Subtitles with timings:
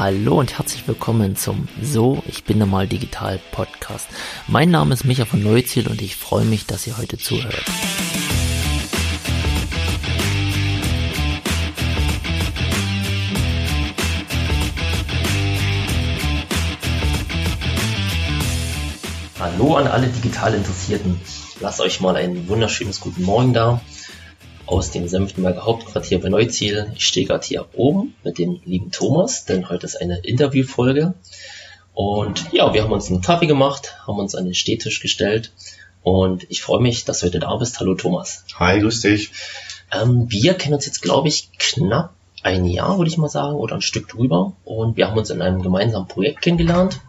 [0.00, 4.08] Hallo und herzlich willkommen zum So, ich bin normal digital Podcast.
[4.46, 7.66] Mein Name ist Micha von Neuziel und ich freue mich, dass ihr heute zuhört.
[19.38, 21.20] Hallo an alle digital Interessierten.
[21.60, 23.82] Lasst euch mal ein wunderschönes guten Morgen da
[24.70, 26.92] aus dem Senftenberger Hauptquartier bei Neuziel.
[26.94, 31.14] Ich stehe gerade hier oben mit dem lieben Thomas, denn heute ist eine Interviewfolge.
[31.92, 35.52] Und ja, wir haben uns einen Kaffee gemacht, haben uns an den Stehtisch gestellt
[36.02, 37.80] und ich freue mich, dass du heute da bist.
[37.80, 38.44] Hallo Thomas.
[38.60, 39.32] Hi, grüß dich.
[39.92, 42.14] Ähm, wir kennen uns jetzt, glaube ich, knapp
[42.44, 44.52] ein Jahr, würde ich mal sagen, oder ein Stück drüber.
[44.64, 47.00] Und wir haben uns in einem gemeinsamen Projekt kennengelernt.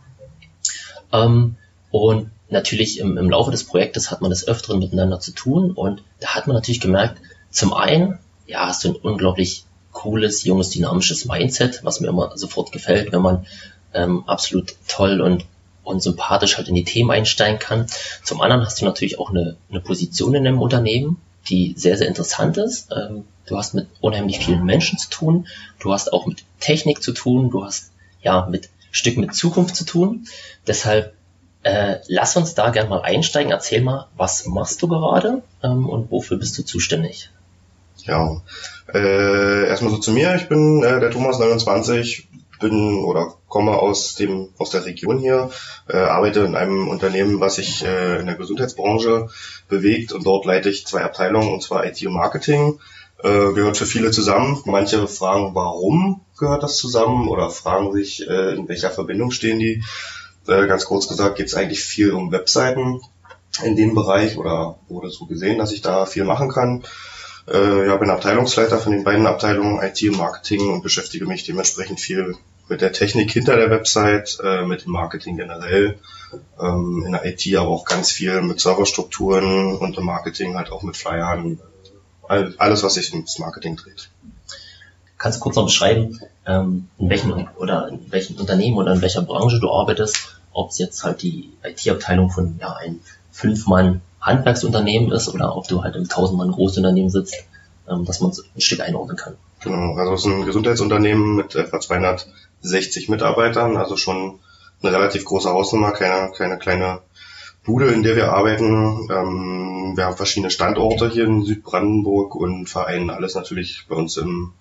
[1.13, 1.57] Ähm,
[1.91, 5.71] und natürlich im, im Laufe des Projektes hat man des Öfteren miteinander zu tun.
[5.71, 10.69] Und da hat man natürlich gemerkt, zum einen, ja, hast du ein unglaublich cooles, junges,
[10.69, 13.45] dynamisches Mindset, was mir immer sofort gefällt, wenn man
[13.93, 15.45] ähm, absolut toll und,
[15.83, 17.87] und sympathisch halt in die Themen einsteigen kann.
[18.23, 22.07] Zum anderen hast du natürlich auch eine, eine Position in einem Unternehmen, die sehr, sehr
[22.07, 22.89] interessant ist.
[22.91, 25.47] Ähm, du hast mit unheimlich vielen Menschen zu tun,
[25.79, 27.91] du hast auch mit Technik zu tun, du hast
[28.21, 30.27] ja mit Stück mit Zukunft zu tun.
[30.67, 31.13] Deshalb
[31.63, 33.51] äh, lass uns da gerne mal einsteigen.
[33.51, 37.29] Erzähl mal, was machst du gerade ähm, und wofür bist du zuständig?
[37.97, 38.41] Ja,
[38.93, 40.35] äh, erstmal so zu mir.
[40.35, 45.49] Ich bin äh, der Thomas 29, bin oder komme aus dem aus der Region hier,
[45.89, 49.29] äh, arbeite in einem Unternehmen, was sich äh, in der Gesundheitsbranche
[49.67, 52.79] bewegt und dort leite ich zwei Abteilungen und zwar IT und Marketing.
[53.23, 54.61] Äh, gehört für viele zusammen.
[54.65, 59.83] Manche fragen, warum gehört das zusammen oder fragen sich, äh, in welcher Verbindung stehen die.
[60.47, 62.99] Äh, ganz kurz gesagt geht es eigentlich viel um Webseiten
[63.63, 66.83] in dem Bereich oder wurde so gesehen, dass ich da viel machen kann.
[67.51, 71.99] Äh, ja, bin Abteilungsleiter von den beiden Abteilungen IT und Marketing und beschäftige mich dementsprechend
[71.99, 72.35] viel
[72.69, 75.97] mit der Technik hinter der Website, äh, mit dem Marketing generell,
[76.61, 80.83] ähm, in der IT aber auch ganz viel mit Serverstrukturen und im Marketing halt auch
[80.83, 81.59] mit Flyern,
[82.57, 84.09] alles, was sich ins Marketing dreht.
[85.17, 89.21] Kannst du kurz noch beschreiben, ähm, in welchem oder in welchem Unternehmen oder in welcher
[89.21, 93.01] Branche du arbeitest, ob es jetzt halt die IT-Abteilung von ja, ein
[93.31, 97.35] Fünf-Mann Handwerksunternehmen ist oder ob du halt im Tausendmann Großunternehmen sitzt,
[97.89, 99.35] ähm, dass man es ein Stück einordnen kann.
[99.61, 104.39] Genau, also es ist ein Gesundheitsunternehmen mit etwa 260 Mitarbeitern, also schon
[104.81, 107.01] eine relativ große Hausnummer, keine, keine kleine
[107.63, 109.07] Bude, in der wir arbeiten.
[109.11, 114.53] Ähm, wir haben verschiedene Standorte hier in Südbrandenburg und vereinen alles natürlich bei uns im,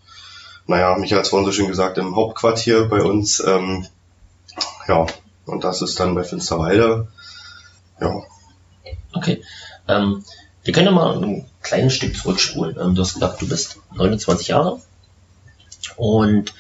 [0.67, 3.43] naja, Michael hat es vorhin so schön gesagt, im Hauptquartier bei uns.
[3.47, 3.87] Ähm,
[4.87, 5.07] ja,
[5.47, 7.09] und das ist dann bei Finsterwalde.
[8.01, 8.23] Ja,
[9.13, 9.43] Okay.
[9.89, 10.25] Ähm,
[10.63, 12.77] wir können ja mal ein kleines Stück zurückspulen.
[12.81, 14.81] Ähm, du hast gesagt, du bist 29 Jahre.
[15.97, 16.55] Und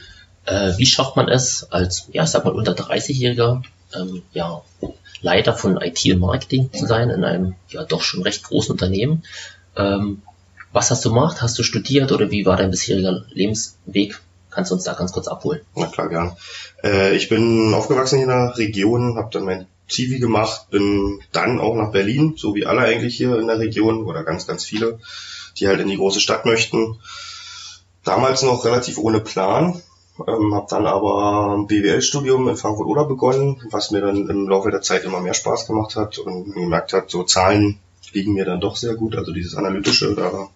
[0.47, 3.63] äh, wie schafft man es als, ja, ich sag mal, unter 30-Jähriger,
[3.95, 4.63] ähm, ja,
[5.23, 9.25] Leiter von IT und Marketing zu sein in einem, ja, doch schon recht großen Unternehmen?
[9.77, 10.23] Ähm,
[10.73, 11.43] was hast du gemacht?
[11.43, 14.21] Hast du studiert oder wie war dein bisheriger Lebensweg?
[14.51, 15.61] Kannst du uns da ganz kurz abholen?
[15.77, 16.37] Na klar, gern.
[16.83, 21.75] Äh, ich bin aufgewachsen in der Region, habe dann mein Zivi gemacht, bin dann auch
[21.75, 25.01] nach Berlin, so wie alle eigentlich hier in der Region oder ganz, ganz viele,
[25.59, 26.99] die halt in die große Stadt möchten.
[28.05, 29.83] Damals noch relativ ohne Plan,
[30.27, 34.83] ähm, habe dann aber ein BWL-Studium in Frankfurt-Oder begonnen, was mir dann im Laufe der
[34.83, 37.79] Zeit immer mehr Spaß gemacht hat und gemerkt hat, so Zahlen
[38.13, 39.17] liegen mir dann doch sehr gut.
[39.17, 40.49] Also dieses Analytische, da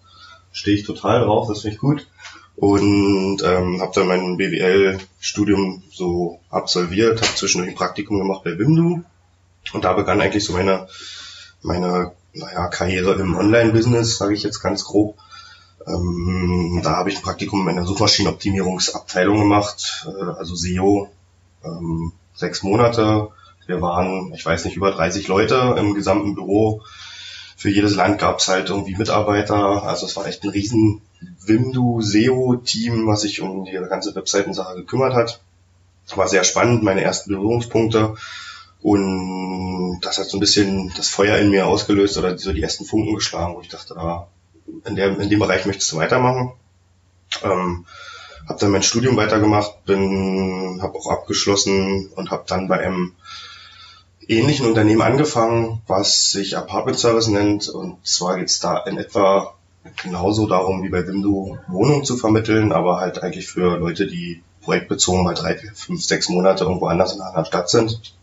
[0.51, 2.07] stehe ich total drauf, das finde ich gut.
[2.55, 9.03] Und ähm, habe dann mein BWL-Studium so absolviert, habe zwischendurch ein Praktikum gemacht bei Wimdu
[9.73, 10.87] und da begann eigentlich so meine,
[11.61, 15.17] meine naja, Karriere im Online-Business, sage ich jetzt ganz grob.
[15.87, 21.09] Ähm, da habe ich ein Praktikum in der Suchmaschinenoptimierungsabteilung gemacht, äh, also SEO,
[21.63, 23.29] ähm, sechs Monate.
[23.67, 26.83] Wir waren, ich weiß nicht, über 30 Leute im gesamten Büro.
[27.57, 29.83] Für jedes Land gab es halt irgendwie Mitarbeiter.
[29.83, 31.01] Also es war echt ein riesen
[31.45, 35.39] Wimdu SEO-Team, was sich um die ganze Webseitensache gekümmert hat.
[36.15, 38.15] War sehr spannend, meine ersten Berührungspunkte.
[38.85, 42.85] Und das hat so ein bisschen das Feuer in mir ausgelöst oder so die ersten
[42.85, 44.27] Funken geschlagen, wo ich dachte, ah,
[44.85, 46.51] in, der, in dem Bereich möchtest du weitermachen.
[47.41, 47.87] Ähm,
[48.47, 53.13] habe dann mein Studium weitergemacht, bin, habe auch abgeschlossen und habe dann bei einem
[54.27, 57.67] ähnlichen Unternehmen angefangen, was sich Apartment Service nennt.
[57.67, 59.55] Und zwar geht es da in etwa
[60.03, 65.23] genauso darum, wie bei Wimdu Wohnungen zu vermitteln, aber halt eigentlich für Leute, die projektbezogen
[65.23, 68.13] mal drei, fünf, sechs Monate irgendwo anders in einer Stadt sind.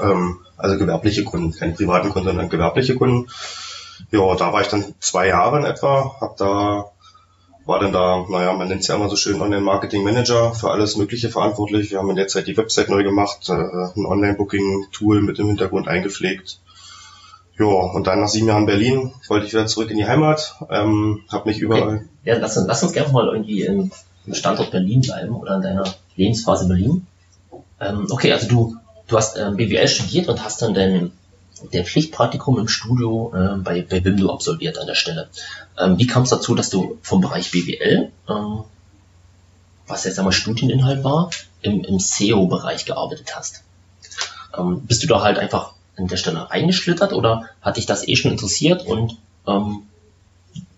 [0.00, 3.28] Ähm, also gewerbliche Kunden, keine privaten Kunden, sondern gewerbliche Kunden.
[4.10, 6.84] Ja, da war ich dann zwei Jahre in etwa, habe da
[7.66, 11.30] war dann da, naja, man nennt es ja immer so schön Online-Marketing-Manager, für alles Mögliche
[11.30, 11.90] verantwortlich.
[11.90, 15.88] Wir haben in der Zeit die Website neu gemacht, äh, ein Online-Booking-Tool mit im Hintergrund
[15.88, 16.60] eingepflegt.
[17.58, 21.22] Ja, und dann nach sieben Jahren Berlin wollte ich wieder zurück in die Heimat, ähm,
[21.28, 21.96] habe mich überall...
[21.96, 22.04] Okay.
[22.24, 23.90] Ja, lass, lass uns gerne mal irgendwie im,
[24.26, 25.84] im Standort Berlin bleiben oder in deiner
[26.14, 27.06] Lebensphase Berlin.
[27.80, 31.12] Ähm, okay, also du, du hast ähm, BWL studiert und hast dann dein,
[31.72, 35.28] dein Pflichtpraktikum im Studio äh, bei, bei Bimdo absolviert an der Stelle.
[35.78, 38.64] Ähm, wie kam es dazu, dass du vom Bereich BWL, ähm,
[39.86, 41.30] was jetzt einmal Studieninhalt war,
[41.62, 43.62] im, im SEO-Bereich gearbeitet hast?
[44.56, 48.16] Ähm, bist du da halt einfach an der Stelle reingeschlittert oder hat dich das eh
[48.16, 49.16] schon interessiert und
[49.46, 49.82] ähm,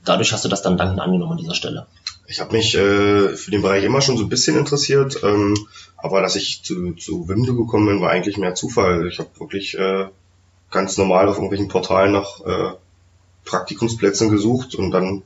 [0.05, 1.87] dadurch hast du das dann dankend angenommen an dieser Stelle?
[2.27, 5.57] Ich habe mich äh, für den Bereich immer schon so ein bisschen interessiert, ähm,
[5.97, 9.09] aber dass ich zu, zu Wimdo gekommen bin, war eigentlich mehr Zufall.
[9.09, 10.07] Ich habe wirklich äh,
[10.71, 12.73] ganz normal auf irgendwelchen Portalen nach äh,
[13.45, 15.23] Praktikumsplätzen gesucht und dann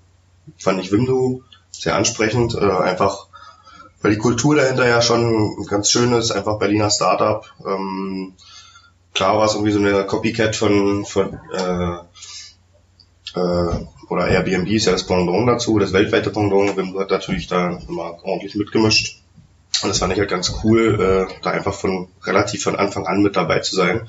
[0.59, 3.27] fand ich Wimdo sehr ansprechend, äh, einfach
[4.03, 7.47] weil die Kultur dahinter ja schon ganz schön ist, einfach Berliner Startup.
[7.65, 8.35] Ähm,
[9.15, 11.99] klar war es irgendwie so eine Copycat von, von äh,
[13.39, 16.77] äh, oder Airbnb ist ja das Pendant dazu, das weltweite Pendant.
[16.77, 19.23] Wimdo hat natürlich da immer ordentlich mitgemischt.
[19.83, 21.01] Und das fand ich halt ganz cool,
[21.31, 24.07] äh, da einfach von relativ von Anfang an mit dabei zu sein.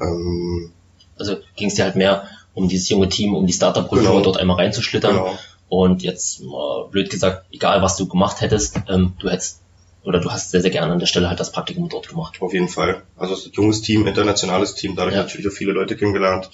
[0.00, 0.70] Ähm,
[1.18, 4.22] also ging es dir halt mehr um dieses junge Team, um die Startup-Kultur genau.
[4.22, 5.16] dort einmal reinzuschlittern.
[5.16, 5.38] Genau.
[5.68, 9.60] Und jetzt, äh, blöd gesagt, egal was du gemacht hättest, ähm, du hättest
[10.04, 12.36] oder du hast sehr, sehr gerne an der Stelle halt das Praktikum dort gemacht.
[12.40, 13.02] Auf jeden Fall.
[13.16, 15.22] Also es ist ein junges Team, internationales Team, dadurch ja.
[15.22, 16.50] natürlich auch viele Leute kennengelernt,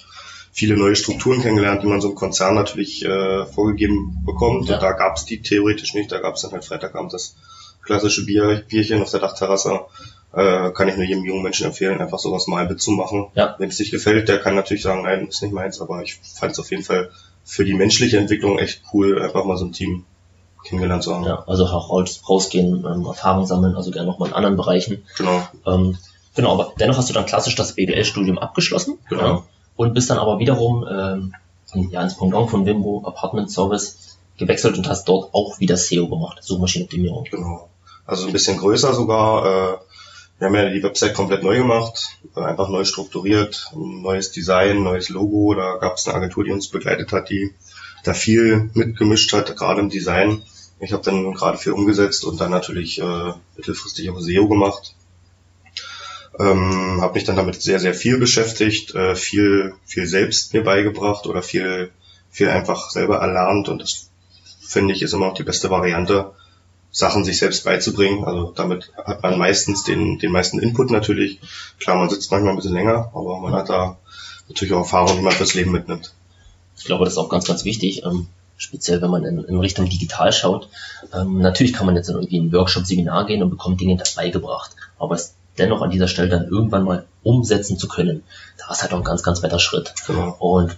[0.51, 4.67] viele neue Strukturen kennengelernt, die man so im Konzern natürlich äh, vorgegeben bekommt.
[4.67, 4.75] Ja.
[4.75, 7.35] Und da gab es die theoretisch nicht, da gab es dann halt Freitagabend das
[7.83, 9.81] klassische Bier, Bierchen auf der Dachterrasse.
[10.31, 13.27] Äh, kann ich nur jedem jungen Menschen empfehlen, einfach sowas mal mitzumachen.
[13.33, 13.55] Ja.
[13.57, 16.51] Wenn es nicht gefällt, der kann natürlich sagen, nein, ist nicht meins, aber ich fand
[16.51, 17.09] es auf jeden Fall
[17.43, 20.05] für die menschliche Entwicklung echt cool, einfach mal so ein Team
[20.63, 21.25] kennengelernt zu haben.
[21.25, 21.89] Ja, also auch
[22.29, 25.03] rausgehen, ähm, Erfahrung sammeln, also gerne nochmal in anderen Bereichen.
[25.17, 25.47] Genau.
[25.65, 25.97] Ähm,
[26.35, 28.99] genau, aber dennoch hast du dann klassisch das BWL-Studium abgeschlossen.
[29.09, 29.23] Genau.
[29.23, 29.43] Ja,
[29.79, 31.33] und bist dann aber wiederum ähm,
[31.89, 36.39] ja, ins Pendant von Wimbo Apartment Service gewechselt und hast dort auch wieder SEO gemacht,
[36.43, 37.23] Suchmaschinenoptimierung.
[37.31, 37.69] Genau.
[38.05, 39.45] Also ein bisschen größer sogar.
[39.45, 39.77] Äh,
[40.37, 45.07] wir haben ja die Website komplett neu gemacht, äh, einfach neu strukturiert, neues Design, neues
[45.07, 45.53] Logo.
[45.53, 47.53] Da gab es eine Agentur, die uns begleitet hat, die
[48.03, 50.41] da viel mitgemischt hat, gerade im Design.
[50.81, 54.93] Ich habe dann gerade viel umgesetzt und dann natürlich äh, mittelfristig auch SEO gemacht.
[56.39, 61.27] Ähm, habe mich dann damit sehr, sehr viel beschäftigt, äh, viel, viel selbst mir beigebracht
[61.27, 61.91] oder viel,
[62.29, 64.09] viel einfach selber erlernt und das
[64.61, 66.31] finde ich ist immer noch die beste Variante,
[66.91, 68.23] Sachen sich selbst beizubringen.
[68.23, 71.39] Also damit hat man meistens den, den meisten Input natürlich.
[71.79, 73.97] Klar, man sitzt manchmal ein bisschen länger, aber man hat da
[74.47, 76.13] natürlich auch Erfahrung, die man fürs Leben mitnimmt.
[76.77, 78.03] Ich glaube, das ist auch ganz, ganz wichtig.
[78.05, 78.27] Ähm,
[78.57, 80.69] speziell wenn man in, in Richtung digital schaut.
[81.13, 84.29] Ähm, natürlich kann man jetzt in irgendwie ein Workshop, Seminar gehen und bekommt Dinge dabei
[84.29, 84.71] gebracht.
[84.97, 88.23] Aber es dennoch an dieser Stelle dann irgendwann mal umsetzen zu können,
[88.57, 89.93] da ist halt auch ein ganz, ganz weiter Schritt.
[90.07, 90.35] Genau.
[90.39, 90.75] Und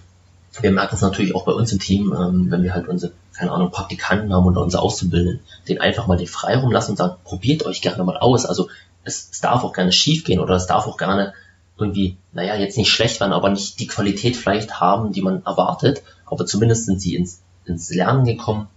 [0.60, 3.52] wir merken es natürlich auch bei uns im Team, ähm, wenn wir halt unsere, keine
[3.52, 7.64] Ahnung, Praktikanten haben oder unsere Auszubildenden, den einfach mal den Freiraum lassen und sagen, probiert
[7.64, 8.44] euch gerne mal aus.
[8.44, 8.68] Also
[9.04, 11.32] es, es darf auch gerne schief gehen oder es darf auch gerne
[11.78, 16.02] irgendwie, naja, jetzt nicht schlecht werden, aber nicht die Qualität vielleicht haben, die man erwartet,
[16.26, 18.68] aber zumindest sind sie ins, ins Lernen gekommen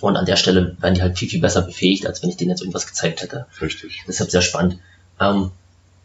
[0.00, 2.50] und an der Stelle werden die halt viel, viel besser befähigt, als wenn ich denen
[2.50, 3.46] jetzt irgendwas gezeigt hätte.
[3.60, 4.02] Richtig.
[4.08, 4.78] Deshalb sehr spannend.
[5.20, 5.50] Ähm,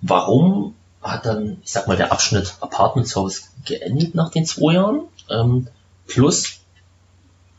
[0.02, 5.02] warum hat dann, ich sag mal, der Abschnitt Apartment Service geendet nach den zwei Jahren.
[5.30, 5.68] Ähm,
[6.08, 6.60] plus,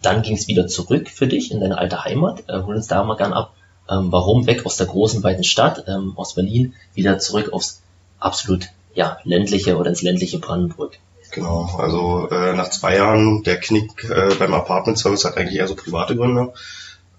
[0.02, 2.44] dann ging es wieder zurück für dich in deine alte Heimat.
[2.48, 3.54] Äh, hol uns da mal gern ab.
[3.88, 7.82] Ähm, warum weg aus der großen, weiten Stadt, ähm, aus Berlin, wieder zurück aufs
[8.18, 10.98] absolut ja, ländliche oder ins ländliche Brandenburg?
[11.32, 15.68] Genau, also äh, nach zwei Jahren, der Knick äh, beim Apartment Service hat eigentlich eher
[15.68, 16.52] so private Gründe.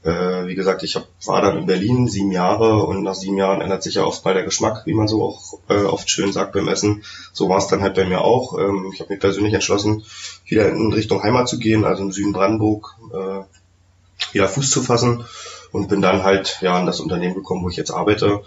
[0.03, 3.61] Äh, wie gesagt, ich hab, war dann in Berlin sieben Jahre und nach sieben Jahren
[3.61, 6.53] ändert sich ja oft mal der Geschmack, wie man so auch äh, oft schön sagt
[6.53, 7.03] beim Essen.
[7.33, 8.57] So war es dann halt bei mir auch.
[8.57, 10.03] Ähm, ich habe mich persönlich entschlossen,
[10.45, 15.23] wieder in Richtung Heimat zu gehen, also im Süden Brandenburg, äh, wieder Fuß zu fassen
[15.71, 18.41] und bin dann halt ja an das Unternehmen gekommen, wo ich jetzt arbeite.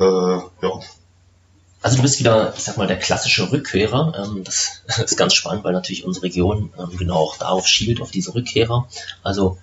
[0.00, 0.80] Äh, ja,
[1.80, 4.12] also du bist wieder, ich sag mal, der klassische Rückkehrer.
[4.18, 8.10] Ähm, das ist ganz spannend, weil natürlich unsere Region ähm, genau auch darauf schielt, auf
[8.10, 8.88] diese Rückkehrer.
[9.22, 9.58] Also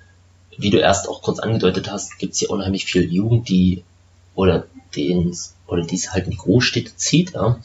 [0.58, 3.84] wie du erst auch kurz angedeutet hast, gibt es hier unheimlich viel Jugend, die
[4.36, 5.36] oder den
[5.68, 7.60] oder die es halt in die Großstädte zieht, ja.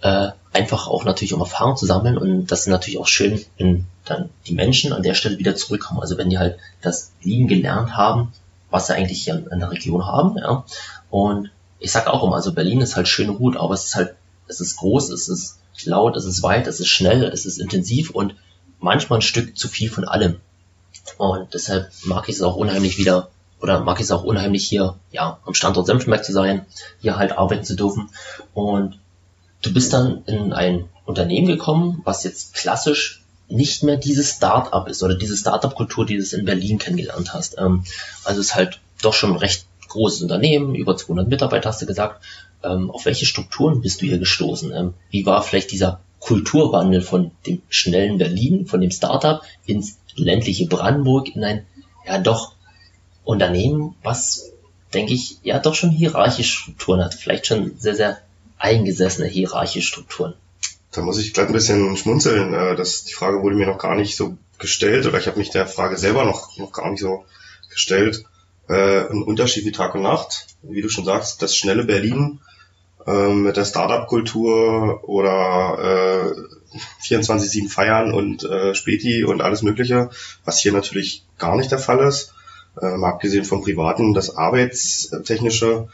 [0.00, 3.86] äh, einfach auch natürlich um Erfahrung zu sammeln und das ist natürlich auch schön, wenn
[4.04, 6.00] dann die Menschen an der Stelle wieder zurückkommen.
[6.00, 8.32] Also wenn die halt das Lieben gelernt haben,
[8.70, 10.64] was sie eigentlich hier in, der Region haben, ja.
[11.10, 13.94] Und ich sag auch immer, also Berlin ist halt schön und gut, aber es ist
[13.94, 14.14] halt,
[14.46, 18.10] es ist groß, es ist laut, es ist weit, es ist schnell, es ist intensiv
[18.10, 18.34] und
[18.80, 20.40] manchmal ein Stück zu viel von allem.
[21.16, 24.96] Und deshalb mag ich es auch unheimlich wieder, oder mag ich es auch unheimlich hier,
[25.10, 26.66] ja, am Standort Senftenberg zu sein,
[27.00, 28.10] hier halt arbeiten zu dürfen.
[28.54, 28.98] Und
[29.62, 35.02] du bist dann in ein Unternehmen gekommen, was jetzt klassisch nicht mehr dieses Start-up ist
[35.02, 37.56] oder diese Start-up-Kultur, die du in Berlin kennengelernt hast.
[37.58, 37.84] Ähm,
[38.24, 41.86] also es ist halt doch schon ein recht großes Unternehmen, über 200 Mitarbeiter hast du
[41.86, 42.22] gesagt.
[42.62, 44.72] Ähm, auf welche Strukturen bist du hier gestoßen?
[44.74, 50.66] Ähm, wie war vielleicht dieser Kulturwandel von dem schnellen Berlin, von dem Startup ins ländliche
[50.66, 51.66] Brandenburg, in ein
[52.06, 52.54] ja doch
[53.24, 54.52] Unternehmen, was,
[54.94, 58.18] denke ich, ja doch schon hierarchische Strukturen hat, vielleicht schon sehr, sehr
[58.58, 60.34] eingesessene hierarchische Strukturen.
[60.90, 62.54] Da muss ich gerade ein bisschen schmunzeln.
[62.54, 65.50] Äh, das, die Frage wurde mir noch gar nicht so gestellt oder ich habe mich
[65.50, 67.24] der Frage selber noch, noch gar nicht so
[67.70, 68.24] gestellt.
[68.68, 72.40] Äh, ein Unterschied wie Tag und Nacht, wie du schon sagst, das schnelle Berlin
[73.06, 76.57] äh, mit der Startup-Kultur oder äh,
[77.02, 80.10] 24-7 feiern und äh, Späti und alles Mögliche,
[80.44, 82.34] was hier natürlich gar nicht der Fall ist.
[82.80, 85.88] Ähm, abgesehen vom Privaten, das Arbeitstechnische,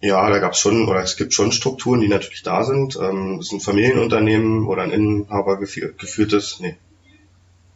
[0.00, 2.96] ja, da gab es schon, oder es gibt schon Strukturen, die natürlich da sind.
[2.96, 6.76] Ähm, es ist ein Familienunternehmen oder ein Inhaber geführtes, nee,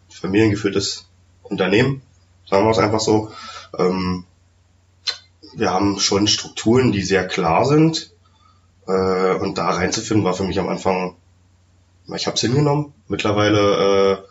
[0.08, 1.08] familiengeführtes
[1.42, 2.02] Unternehmen,
[2.48, 3.30] sagen wir es einfach so.
[3.78, 4.24] Ähm,
[5.54, 8.12] wir haben schon Strukturen, die sehr klar sind.
[8.86, 11.16] Äh, und da reinzufinden war für mich am Anfang,
[12.14, 12.92] ich habe es hingenommen.
[13.08, 14.24] Mittlerweile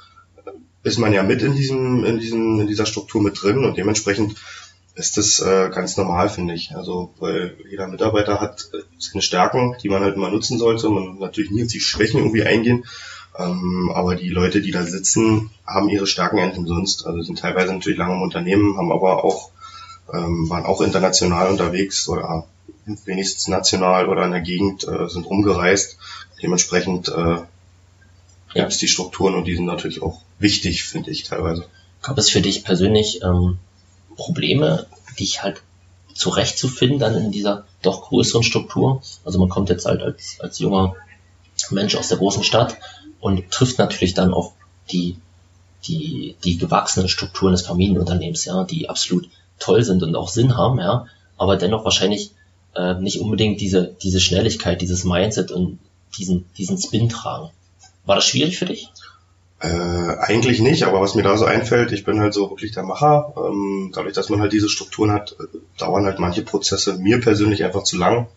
[0.83, 3.77] äh, ist man ja mit in diesem, in diesem, in dieser Struktur mit drin und
[3.77, 4.35] dementsprechend
[4.95, 6.75] ist das äh, ganz normal, finde ich.
[6.75, 10.89] Also weil jeder Mitarbeiter hat äh, seine Stärken, die man halt immer nutzen sollte.
[10.89, 12.85] Man natürlich nie auf die Schwächen irgendwie eingehen.
[13.37, 17.05] Ähm, aber die Leute, die da sitzen, haben ihre Stärken eigentlich umsonst.
[17.05, 19.51] Also sind teilweise natürlich lange im Unternehmen, haben aber auch,
[20.13, 22.47] ähm, waren auch international unterwegs oder
[22.85, 25.97] wenigstens national oder in der Gegend, äh, sind rumgereist.
[26.41, 27.37] Dementsprechend äh,
[28.55, 28.65] ja.
[28.65, 31.65] es die Strukturen und die sind natürlich auch wichtig, finde ich teilweise.
[32.01, 33.59] Gab es für dich persönlich ähm,
[34.15, 34.87] Probleme,
[35.19, 35.61] dich halt
[36.13, 39.01] zurechtzufinden dann in dieser doch größeren Struktur?
[39.23, 40.95] Also man kommt jetzt halt als, als junger
[41.69, 42.77] Mensch aus der großen Stadt
[43.19, 44.53] und trifft natürlich dann auf
[44.91, 45.17] die,
[45.85, 50.79] die, die gewachsenen Strukturen des Familienunternehmens, ja, die absolut toll sind und auch Sinn haben,
[50.79, 51.07] ja,
[51.37, 52.31] aber dennoch wahrscheinlich
[52.75, 55.79] äh, nicht unbedingt diese, diese Schnelligkeit, dieses Mindset und
[56.17, 57.49] diesen, diesen Spin tragen.
[58.05, 58.89] War das schwierig für dich?
[59.59, 62.83] Äh, eigentlich nicht, aber was mir da so einfällt, ich bin halt so wirklich der
[62.83, 63.33] Macher.
[63.37, 67.63] Ähm, dadurch, dass man halt diese Strukturen hat, äh, dauern halt manche Prozesse mir persönlich
[67.63, 68.27] einfach zu lang.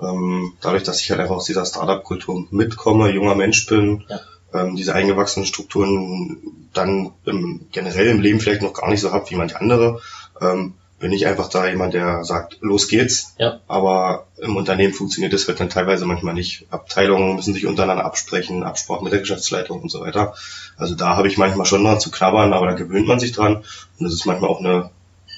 [0.00, 4.20] Ähm, dadurch, dass ich halt einfach aus dieser Startup-Kultur mitkomme, junger Mensch bin, ja.
[4.54, 6.38] ähm, diese eingewachsenen Strukturen
[6.72, 10.00] dann im, generell im Leben vielleicht noch gar nicht so habe wie manche andere,
[10.40, 13.34] ähm, bin ich einfach da jemand, der sagt, los geht's.
[13.38, 13.60] Ja.
[13.66, 16.66] Aber im Unternehmen funktioniert das halt dann teilweise manchmal nicht.
[16.70, 20.34] Abteilungen müssen sich untereinander absprechen, Absprachen mit der Geschäftsleitung und so weiter.
[20.76, 23.56] Also da habe ich manchmal schon dran zu knabbern, aber da gewöhnt man sich dran.
[23.56, 24.90] Und das ist manchmal auch eine,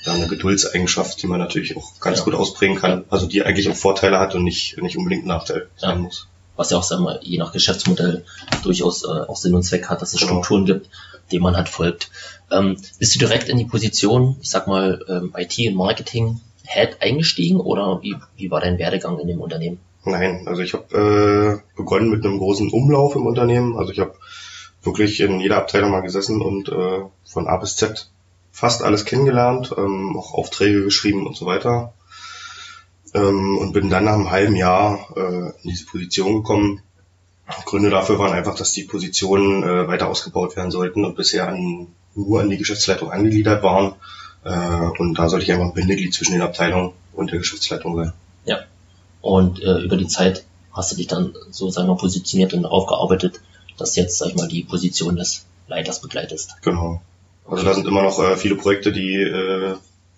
[0.04, 2.25] ja, eine Geduldseigenschaft, die man natürlich auch ganz ja.
[2.25, 3.04] gut ausprägen kann.
[3.09, 6.26] Also die eigentlich auch Vorteile hat und nicht, nicht unbedingt ein Nachteil sein muss.
[6.57, 8.25] Was ja auch, sagen wir, je nach Geschäftsmodell
[8.64, 10.33] durchaus äh, auch Sinn und Zweck hat, dass es genau.
[10.33, 10.90] Strukturen gibt,
[11.32, 12.10] denen man halt folgt.
[12.50, 16.98] Ähm, bist du direkt in die Position, ich sag mal, ähm, IT und Marketing Head
[17.00, 19.80] eingestiegen oder wie, wie war dein Werdegang in dem Unternehmen?
[20.04, 23.76] Nein, also ich habe äh, begonnen mit einem großen Umlauf im Unternehmen.
[23.76, 24.14] Also ich habe
[24.82, 28.08] wirklich in jeder Abteilung mal gesessen und äh, von A bis Z
[28.50, 31.94] fast alles kennengelernt, ähm, auch Aufträge geschrieben und so weiter.
[33.14, 36.82] Ähm, und bin dann nach einem halben Jahr äh, in diese Position gekommen.
[37.66, 41.88] Gründe dafür waren einfach, dass die Positionen äh, weiter ausgebaut werden sollten und bisher an
[42.14, 43.94] nur an die Geschäftsleitung angegliedert waren.
[44.44, 48.12] Äh, und da sollte ich einfach ein Bindeglied zwischen den Abteilungen und der Geschäftsleitung sein.
[48.44, 48.58] Ja.
[49.20, 53.40] Und äh, über die Zeit hast du dich dann so, sagen wir, positioniert und aufgearbeitet,
[53.78, 56.56] dass jetzt, sag ich mal, die Position des Leiters begleitest.
[56.62, 57.00] Genau.
[57.49, 59.76] Also da sind immer noch äh, viele Projekte, die äh,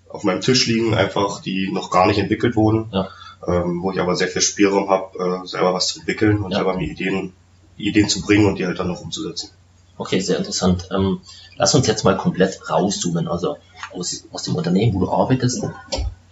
[0.08, 3.08] auf meinem Tisch liegen, einfach, die noch gar nicht entwickelt wurden, ja.
[3.46, 6.58] Ähm, wo ich aber sehr viel Spielraum habe, äh, selber was zu entwickeln und ja.
[6.58, 7.32] selber mir Ideen,
[7.76, 9.50] Ideen zu bringen und die halt dann noch umzusetzen.
[9.96, 10.88] Okay, sehr interessant.
[10.90, 11.20] Ähm,
[11.56, 13.56] lass uns jetzt mal komplett rauszoomen, also
[13.92, 15.64] aus, aus dem Unternehmen, wo du arbeitest,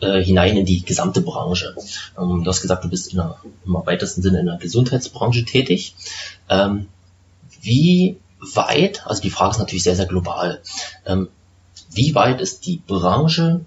[0.00, 1.74] äh, hinein in die gesamte Branche.
[2.18, 5.94] Ähm, du hast gesagt, du bist in der, im weitesten Sinne in der Gesundheitsbranche tätig.
[6.48, 6.88] Ähm,
[7.60, 8.18] wie
[8.54, 10.60] weit, also die Frage ist natürlich sehr, sehr global,
[11.06, 11.28] ähm,
[11.90, 13.60] wie weit ist die Branche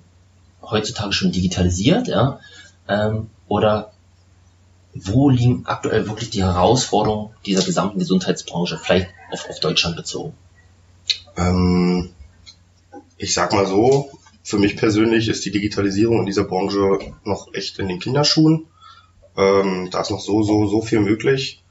[0.62, 2.40] heutzutage schon digitalisiert, ja?
[2.88, 3.92] Ähm, oder
[4.94, 10.34] wo liegen aktuell wirklich die Herausforderungen dieser gesamten Gesundheitsbranche, vielleicht auf, auf Deutschland bezogen?
[11.38, 12.12] Ähm,
[13.18, 14.10] ich sag mal so,
[14.44, 18.68] für mich persönlich ist die Digitalisierung in dieser Branche noch echt in den Kinderschuhen.
[19.38, 21.62] Ähm, da ist noch so, so, so viel möglich.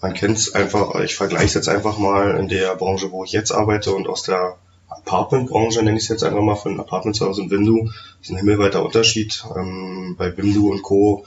[0.00, 3.32] Man kennt es einfach, ich vergleiche es jetzt einfach mal in der Branche, wo ich
[3.32, 4.56] jetzt arbeite und aus der
[4.90, 7.88] Apartmentbranche, nenne ich es jetzt einfach mal, von Apartment Service und Windu,
[8.20, 9.44] ist ein himmelweiter Unterschied.
[9.56, 11.24] Ähm, bei Windu und Co.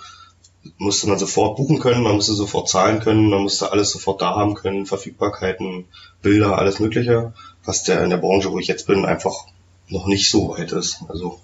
[0.77, 4.35] musste man sofort buchen können, man musste sofort zahlen können, man musste alles sofort da
[4.35, 5.85] haben können, Verfügbarkeiten,
[6.21, 7.33] Bilder, alles Mögliche,
[7.65, 9.45] was der in der Branche, wo ich jetzt bin, einfach
[9.87, 10.99] noch nicht so weit ist.
[11.07, 11.39] Also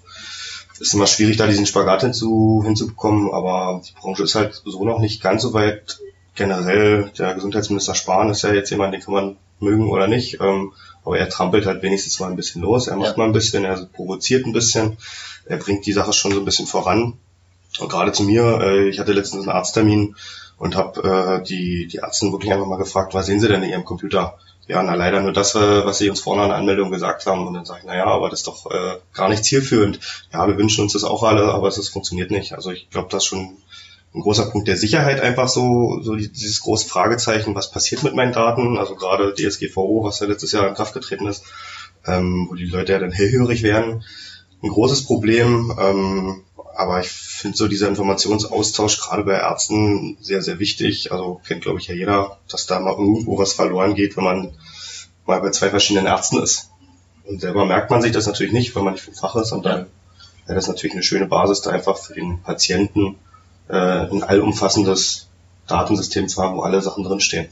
[0.80, 4.98] ist immer schwierig, da diesen Spagat hinzu, hinzubekommen, aber die Branche ist halt so noch
[4.98, 6.00] nicht ganz so weit.
[6.34, 10.72] Generell, der Gesundheitsminister Spahn ist ja jetzt jemand, den kann man mögen oder nicht, ähm,
[11.04, 13.16] aber er trampelt halt wenigstens mal ein bisschen los, er macht ja.
[13.18, 14.98] mal ein bisschen, er provoziert ein bisschen,
[15.46, 17.14] er bringt die Sache schon so ein bisschen voran.
[17.78, 20.16] Und gerade zu mir, äh, ich hatte letztens einen Arzttermin
[20.58, 23.70] und habe äh, die, die Ärzte wirklich einfach mal gefragt, was sehen sie denn in
[23.70, 24.38] ihrem Computer?
[24.70, 27.46] ja, na leider nur das, äh, was sie uns vorne an der Anmeldung gesagt haben.
[27.46, 29.98] Und dann sage ich, na ja, aber das ist doch äh, gar nicht zielführend.
[30.32, 32.52] Ja, wir wünschen uns das auch alle, aber es funktioniert nicht.
[32.52, 33.56] Also ich glaube, das ist schon
[34.14, 38.32] ein großer Punkt der Sicherheit einfach so, so dieses große Fragezeichen, was passiert mit meinen
[38.32, 41.44] Daten, also gerade DSGVO, was ja letztes Jahr in Kraft getreten ist,
[42.06, 44.04] ähm, wo die Leute ja dann hellhörig werden.
[44.62, 46.42] Ein großes Problem, ähm,
[46.74, 51.12] aber ich finde so dieser Informationsaustausch gerade bei Ärzten sehr, sehr wichtig.
[51.12, 54.54] Also kennt, glaube ich, ja jeder, dass da mal irgendwo was verloren geht, wenn man
[55.24, 56.70] mal bei zwei verschiedenen Ärzten ist.
[57.26, 59.52] Und selber merkt man sich das natürlich nicht, wenn man nicht vom Fach ist.
[59.52, 59.86] Und dann
[60.46, 63.16] wäre das natürlich eine schöne Basis, da einfach für den Patienten
[63.70, 65.28] äh, ein allumfassendes
[65.66, 67.48] Datensystem zu haben, wo alle Sachen drinstehen.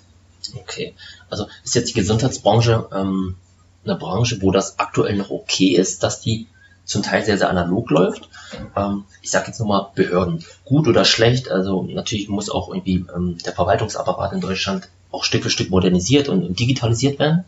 [0.57, 0.95] Okay,
[1.31, 3.37] also ist jetzt die Gesundheitsbranche ähm,
[3.85, 6.47] eine Branche, wo das aktuell noch okay ist, dass die
[6.85, 8.29] zum Teil sehr, sehr analog läuft.
[8.75, 11.51] Ähm, ich sage jetzt nochmal Behörden, gut oder schlecht.
[11.51, 16.29] Also natürlich muss auch irgendwie ähm, der Verwaltungsapparat in Deutschland auch Stück für Stück modernisiert
[16.29, 17.45] und, und digitalisiert werden.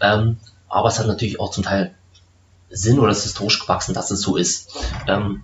[0.00, 0.36] Ähm,
[0.68, 1.94] aber es hat natürlich auch zum Teil
[2.70, 4.74] Sinn oder ist historisch gewachsen, dass es so ist.
[5.06, 5.42] Ähm,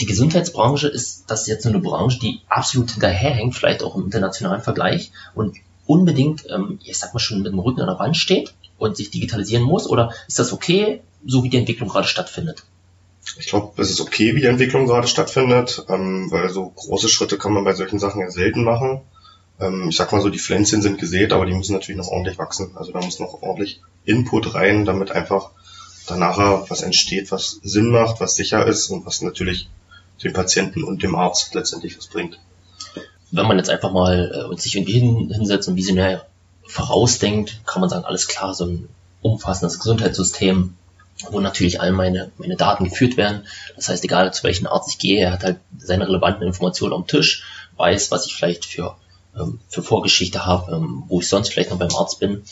[0.00, 4.62] die Gesundheitsbranche ist das jetzt so eine Branche, die absolut hinterherhängt, vielleicht auch im internationalen
[4.62, 8.54] Vergleich und unbedingt, ähm, ich sag mal schon mit dem Rücken an der Wand steht
[8.78, 9.88] und sich digitalisieren muss?
[9.88, 11.00] Oder ist das okay?
[11.26, 12.64] so wie die Entwicklung gerade stattfindet?
[13.38, 17.36] Ich glaube, es ist okay, wie die Entwicklung gerade stattfindet, ähm, weil so große Schritte
[17.36, 19.02] kann man bei solchen Sachen ja selten machen.
[19.60, 22.38] Ähm, ich sag mal so, die Pflänzchen sind gesät, aber die müssen natürlich noch ordentlich
[22.38, 22.76] wachsen.
[22.76, 25.50] Also da muss noch ordentlich Input rein, damit einfach
[26.06, 29.68] danach was entsteht, was Sinn macht, was sicher ist und was natürlich
[30.22, 32.38] dem Patienten und dem Arzt letztendlich was bringt.
[33.30, 36.26] Wenn man jetzt einfach mal äh, sich irgendwie hinsetzt und visionär
[36.66, 38.88] vorausdenkt, kann man sagen, alles klar, so ein
[39.22, 40.74] umfassendes Gesundheitssystem
[41.30, 43.46] wo natürlich all meine, meine Daten geführt werden.
[43.76, 47.06] Das heißt, egal zu welchen Arzt ich gehe, er hat halt seine relevanten Informationen am
[47.06, 47.44] Tisch,
[47.76, 48.96] weiß, was ich vielleicht für,
[49.36, 52.44] ähm, für Vorgeschichte habe, ähm, wo ich sonst vielleicht noch beim Arzt bin.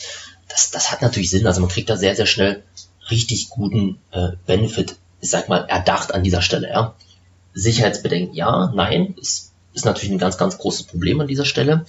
[0.49, 1.47] Das, das hat natürlich Sinn.
[1.47, 2.63] Also man kriegt da sehr, sehr schnell
[3.09, 6.69] richtig guten äh, Benefit, ich sag mal, erdacht an dieser Stelle.
[6.69, 6.95] Ja.
[7.57, 11.85] Sicherheitsbedenken ja, nein, ist, ist natürlich ein ganz, ganz großes Problem an dieser Stelle.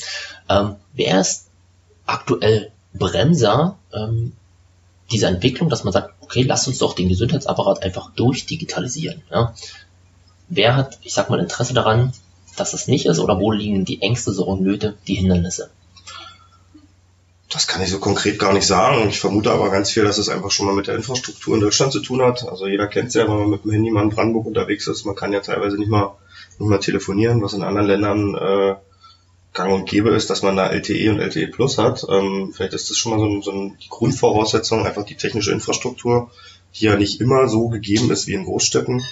[0.49, 1.49] Ähm, wer ist
[2.07, 4.33] aktuell Bremser ähm,
[5.11, 9.23] dieser Entwicklung, dass man sagt, okay, lass uns doch den Gesundheitsapparat einfach durchdigitalisieren.
[9.31, 9.55] Ja?
[10.49, 12.13] Wer hat, ich sag mal, Interesse daran,
[12.57, 15.71] dass es nicht ist oder wo liegen die Ängste, Sorgen, Nöte, die Hindernisse?
[17.51, 19.09] Das kann ich so konkret gar nicht sagen.
[19.09, 21.93] Ich vermute aber ganz viel, dass es einfach schon mal mit der Infrastruktur in Deutschland
[21.93, 22.47] zu tun hat.
[22.47, 25.07] Also jeder kennt es ja, wenn man mit dem Handy mal in Brandenburg unterwegs ist.
[25.07, 26.17] Man kann ja teilweise nicht mal,
[26.59, 28.75] nicht mal telefonieren, was in anderen Ländern äh,
[29.55, 32.05] gang und gäbe ist, dass man da LTE und LTE Plus hat.
[32.11, 35.53] Ähm, vielleicht ist das schon mal so, ein, so ein, die Grundvoraussetzung, einfach die technische
[35.53, 36.31] Infrastruktur,
[36.75, 39.03] die ja nicht immer so gegeben ist wie in Großstädten.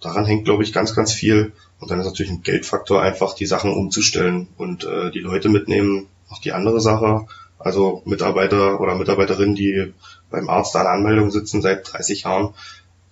[0.00, 1.52] Daran hängt, glaube ich, ganz, ganz viel.
[1.78, 6.08] Und dann ist natürlich ein Geldfaktor, einfach die Sachen umzustellen und äh, die Leute mitnehmen.
[6.28, 7.26] Auch die andere Sache,
[7.58, 9.92] also Mitarbeiter oder Mitarbeiterinnen, die
[10.30, 12.54] beim Arzt an Anmeldung sitzen seit 30 Jahren,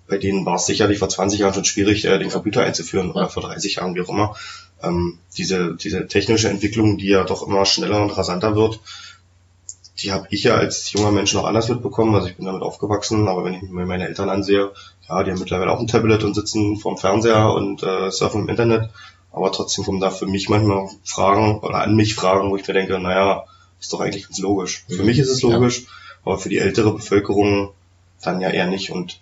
[0.08, 3.28] bei denen war es sicherlich vor 20 Jahren schon schwierig, äh, den Computer einzuführen oder
[3.28, 4.36] vor 30 Jahren, wie auch immer
[4.82, 8.80] ähm, diese, diese technische Entwicklung, die ja doch immer schneller und rasanter wird,
[9.98, 12.14] die habe ich ja als junger Mensch noch anders mitbekommen.
[12.14, 14.72] Also ich bin damit aufgewachsen, aber wenn ich mir meine Eltern ansehe,
[15.08, 18.48] ja, die haben mittlerweile auch ein Tablet und sitzen vorm Fernseher und äh, surfen im
[18.48, 18.90] Internet.
[19.32, 22.74] Aber trotzdem kommen da für mich manchmal Fragen oder an mich Fragen, wo ich mir
[22.74, 23.44] denke, naja,
[23.80, 24.84] ist doch eigentlich ganz logisch.
[24.88, 25.06] Für mhm.
[25.06, 25.88] mich ist es logisch, ja.
[26.24, 27.72] aber für die ältere Bevölkerung
[28.22, 28.90] dann ja eher nicht.
[28.90, 29.20] Und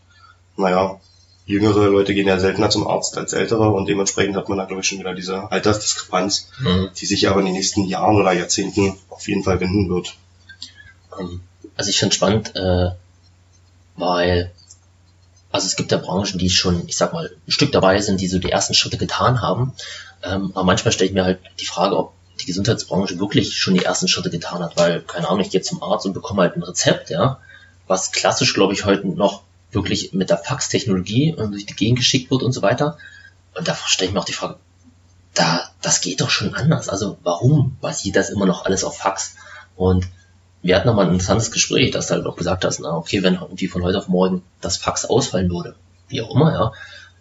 [0.56, 1.00] naja,
[1.46, 4.82] jüngere Leute gehen ja seltener zum Arzt als ältere und dementsprechend hat man da, glaube
[4.82, 6.90] ich, schon wieder diese Altersdiskrepanz, mhm.
[6.96, 10.14] die sich aber in den nächsten Jahren oder Jahrzehnten auf jeden Fall wenden wird.
[11.76, 12.90] Also ich finde spannend, äh,
[13.96, 14.52] weil
[15.54, 18.26] also es gibt ja Branchen, die schon, ich sag mal, ein Stück dabei sind, die
[18.26, 19.72] so die ersten Schritte getan haben.
[20.24, 22.12] Ähm, aber manchmal stelle ich mir halt die Frage, ob
[22.44, 25.82] die Gesundheitsbranche wirklich schon die ersten Schritte getan hat, weil, keine Ahnung, ich gehe zum
[25.82, 27.40] Arzt und bekomme halt ein Rezept, ja,
[27.86, 32.42] was klassisch, glaube ich, heute noch wirklich mit der Faxtechnologie durch die Gegend geschickt wird
[32.42, 32.98] und so weiter.
[33.56, 34.56] Und da stelle ich mir auch die Frage,
[35.34, 36.88] da, das geht doch schon anders.
[36.88, 39.34] Also warum basiert das immer noch alles auf Fax?
[39.76, 40.06] Und
[40.62, 43.34] wir hatten nochmal ein interessantes Gespräch, dass du halt auch gesagt hast, na okay, wenn
[43.34, 45.74] irgendwie von heute auf morgen das Fax ausfallen würde,
[46.08, 46.72] wie auch immer, ja,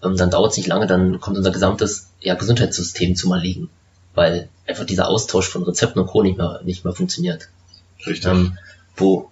[0.04, 3.70] ähm, dann dauert es nicht lange, dann kommt unser gesamtes ja, Gesundheitssystem zu mal liegen,
[4.15, 6.23] weil einfach dieser Austausch von Rezepten und Co.
[6.23, 7.49] nicht mehr, nicht mehr funktioniert.
[8.06, 8.26] Richtig.
[8.26, 8.58] Ähm,
[8.95, 9.30] wo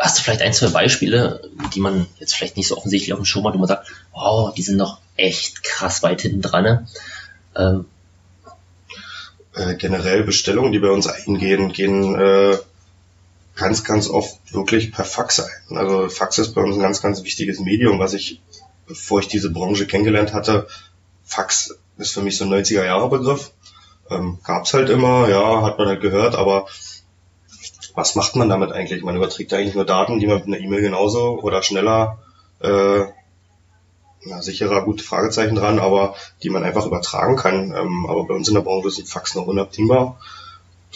[0.00, 1.42] hast du vielleicht ein, zwei Beispiele,
[1.74, 4.50] die man jetzt vielleicht nicht so offensichtlich auf dem Schirm hat, wo man sagt, oh,
[4.56, 6.64] die sind noch echt krass weit hinten dran.
[6.64, 6.86] Ne?
[7.54, 7.84] Ähm,
[9.54, 12.56] äh, generell Bestellungen, die bei uns eingehen, gehen äh,
[13.56, 15.76] ganz, ganz oft wirklich per Fax ein.
[15.76, 18.40] Also Fax ist bei uns ein ganz, ganz wichtiges Medium, was ich,
[18.86, 20.66] bevor ich diese Branche kennengelernt hatte,
[21.24, 23.52] Fax ist für mich so ein 90er Jahre Begriff.
[24.10, 26.66] Ähm, gab's halt immer, ja, hat man halt gehört, aber
[27.94, 29.02] was macht man damit eigentlich?
[29.02, 32.18] Man überträgt eigentlich nur Daten, die man mit einer E-Mail genauso oder schneller,
[32.60, 33.04] äh,
[34.24, 37.74] na, sicherer, gute Fragezeichen dran, aber die man einfach übertragen kann.
[37.74, 40.18] Ähm, aber bei uns in der Branche ein Fax noch unabdingbar.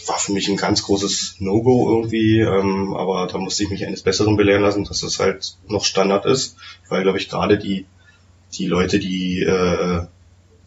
[0.07, 4.03] War für mich ein ganz großes No-Go irgendwie, ähm, aber da musste ich mich eines
[4.03, 6.57] Besseren belehren lassen, dass das halt noch Standard ist,
[6.89, 7.87] weil, glaube ich, gerade die,
[8.53, 10.03] die Leute, die äh,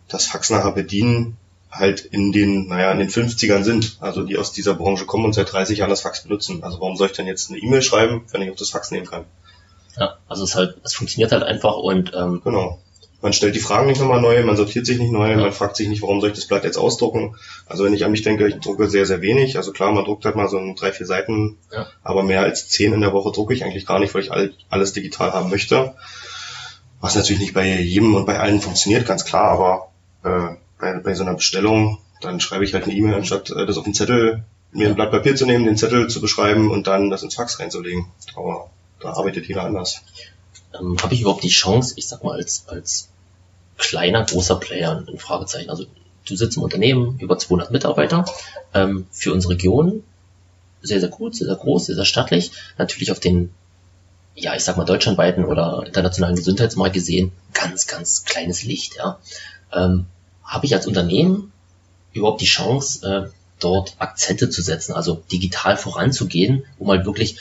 [0.08, 1.38] das Fax nachher bedienen,
[1.78, 5.34] halt in den, naja, in den 50ern sind, also die aus dieser Branche kommen und
[5.34, 6.64] seit 30 Jahren das Fax benutzen.
[6.64, 9.06] Also warum soll ich denn jetzt eine E-Mail schreiben, wenn ich auch das Fax nehmen
[9.06, 9.26] kann?
[9.98, 12.80] Ja, also es halt, es funktioniert halt einfach und ähm, genau.
[13.20, 15.38] Man stellt die Fragen nicht nochmal neu, man sortiert sich nicht neu, ja.
[15.38, 17.36] man fragt sich nicht, warum soll ich das Blatt jetzt ausdrucken.
[17.66, 19.58] Also wenn ich an mich denke, ich drucke sehr, sehr wenig.
[19.58, 21.88] Also klar, man druckt halt mal so drei, vier Seiten, ja.
[22.04, 24.32] aber mehr als zehn in der Woche drucke ich eigentlich gar nicht, weil ich
[24.70, 25.96] alles digital haben möchte.
[27.02, 29.92] Was natürlich nicht bei jedem und bei allen funktioniert, ganz klar, aber
[30.24, 33.78] äh, bei, bei so einer Bestellung, dann schreibe ich halt eine E-Mail, anstatt äh, das
[33.78, 37.10] auf den Zettel, mir ein Blatt Papier zu nehmen, den Zettel zu beschreiben und dann
[37.10, 38.06] das ins Fax reinzulegen.
[38.36, 40.02] Aber da arbeitet jeder anders.
[40.78, 43.10] Ähm, Habe ich überhaupt die Chance, ich sag mal, als, als
[43.78, 45.86] kleiner, großer Player, ein Fragezeichen, also
[46.28, 48.26] du sitzt im Unternehmen, über 200 Mitarbeiter,
[48.74, 50.04] ähm, für unsere Region,
[50.82, 53.52] sehr, sehr gut, sehr, sehr groß, sehr, sehr stattlich, natürlich auf den,
[54.36, 59.20] ja, ich sag mal, deutschlandweiten oder internationalen Gesundheitsmarkt gesehen, ganz, ganz kleines Licht, ja.
[59.74, 60.08] Ähm,
[60.48, 61.52] habe ich als Unternehmen
[62.14, 63.30] überhaupt die Chance, äh,
[63.60, 67.38] dort Akzente zu setzen, also digital voranzugehen, um halt wirklich,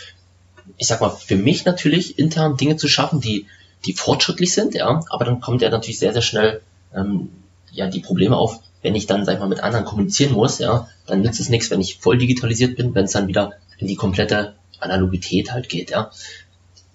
[0.76, 3.46] ich sag mal, für mich natürlich intern Dinge zu schaffen, die,
[3.84, 6.62] die fortschrittlich sind, ja, aber dann kommt ja natürlich sehr, sehr schnell
[6.94, 7.30] ähm,
[7.70, 10.88] ja die Probleme auf, wenn ich dann, sag ich mal, mit anderen kommunizieren muss, ja,
[11.06, 13.96] dann nützt es nichts, wenn ich voll digitalisiert bin, wenn es dann wieder in die
[13.96, 16.10] komplette Analogität halt geht, ja.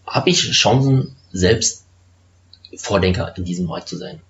[0.06, 1.86] Habe ich Chancen, selbst
[2.76, 4.22] Vordenker in diesem Markt zu sein?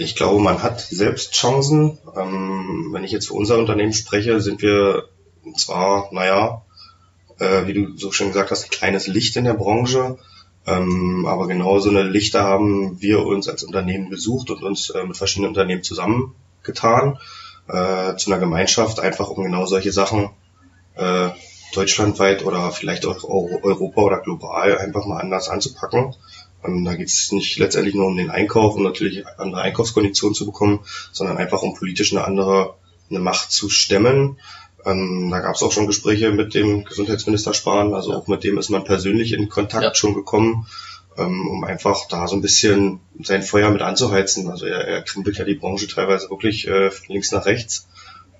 [0.00, 1.98] Ich glaube, man hat selbst Chancen.
[2.16, 5.08] Ähm, wenn ich jetzt für unser Unternehmen spreche, sind wir
[5.56, 6.62] zwar, naja,
[7.40, 10.16] äh, wie du so schön gesagt hast, ein kleines Licht in der Branche.
[10.68, 15.02] Ähm, aber genau so eine Lichter haben wir uns als Unternehmen gesucht und uns äh,
[15.02, 17.18] mit verschiedenen Unternehmen zusammengetan
[17.66, 20.30] äh, zu einer Gemeinschaft, einfach um genau solche Sachen
[20.94, 21.30] äh,
[21.74, 26.14] deutschlandweit oder vielleicht auch Europa oder global einfach mal anders anzupacken.
[26.64, 30.46] Ähm, da geht es nicht letztendlich nur um den Einkauf und natürlich andere Einkaufskonditionen zu
[30.46, 30.80] bekommen,
[31.12, 32.74] sondern einfach um politisch eine andere
[33.10, 34.38] eine Macht zu stemmen.
[34.84, 38.58] Ähm, da gab es auch schon Gespräche mit dem Gesundheitsminister Spahn, also auch mit dem
[38.58, 39.94] ist man persönlich in Kontakt ja.
[39.94, 40.66] schon gekommen,
[41.16, 44.48] ähm, um einfach da so ein bisschen sein Feuer mit anzuheizen.
[44.48, 47.88] Also er, er krempelt ja die Branche teilweise wirklich äh, links nach rechts,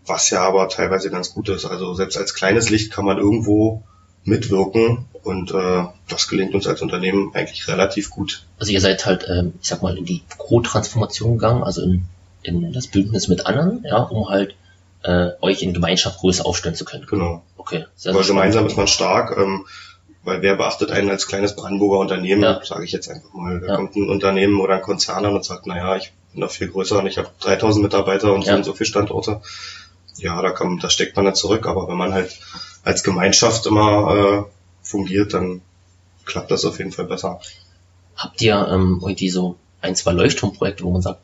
[0.06, 1.64] was ja aber teilweise ganz gut ist.
[1.64, 3.82] Also selbst als kleines Licht kann man irgendwo
[4.24, 8.44] mitwirken und äh, das gelingt uns als Unternehmen eigentlich relativ gut.
[8.58, 12.04] Also ihr seid halt, ähm, ich sag mal, in die Co-Transformation gegangen, also in,
[12.42, 14.56] in das Bündnis mit anderen, ja, um halt
[15.02, 17.06] äh, euch in Gemeinschaft größer aufstellen zu können.
[17.06, 17.42] Genau.
[17.56, 17.84] Okay.
[17.94, 19.66] Sehr, weil gemeinsam ist man stark, ähm,
[20.24, 22.60] weil wer beachtet einen als kleines Brandenburger Unternehmen, ja.
[22.64, 23.60] sage ich jetzt einfach mal.
[23.60, 23.76] Da ja.
[23.76, 26.98] kommt ein Unternehmen oder ein Konzern an und sagt, naja, ich bin noch viel größer
[26.98, 28.52] und ich habe 3000 Mitarbeiter und ja.
[28.52, 29.40] so und so viele Standorte.
[30.16, 32.40] Ja, da, kann, da steckt man dann zurück, aber wenn man halt
[32.82, 34.57] als Gemeinschaft immer äh,
[34.88, 35.60] fungiert, dann
[36.24, 37.40] klappt das auf jeden Fall besser.
[38.16, 41.20] Habt ihr ähm, irgendwie so ein, zwei Leuchtturmprojekte, wo man sagt,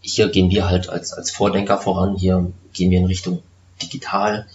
[0.00, 3.42] hier gehen wir halt als, als Vordenker voran, hier gehen wir in Richtung
[3.80, 4.46] digital,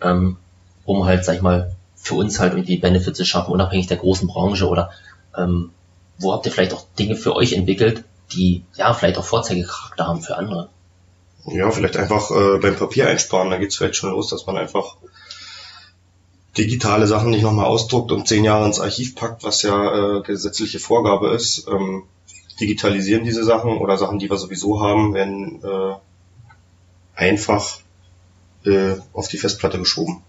[0.00, 0.36] ähm,
[0.84, 4.28] um halt, sag ich mal, für uns halt irgendwie Benefits zu schaffen, unabhängig der großen
[4.28, 4.90] Branche oder
[5.36, 5.70] ähm,
[6.18, 10.22] wo habt ihr vielleicht auch Dinge für euch entwickelt, die ja vielleicht auch Vorzeigecharakter haben
[10.22, 10.68] für andere?
[11.46, 14.96] Ja, vielleicht einfach äh, beim Papier einsparen, da geht's vielleicht schon los, dass man einfach
[16.58, 20.80] digitale Sachen nicht nochmal ausdruckt und zehn Jahre ins Archiv packt, was ja äh, gesetzliche
[20.80, 21.66] Vorgabe ist.
[21.68, 22.04] Ähm,
[22.60, 25.94] digitalisieren diese Sachen oder Sachen, die wir sowieso haben, werden äh,
[27.14, 27.78] einfach
[28.64, 30.22] äh, auf die Festplatte geschoben.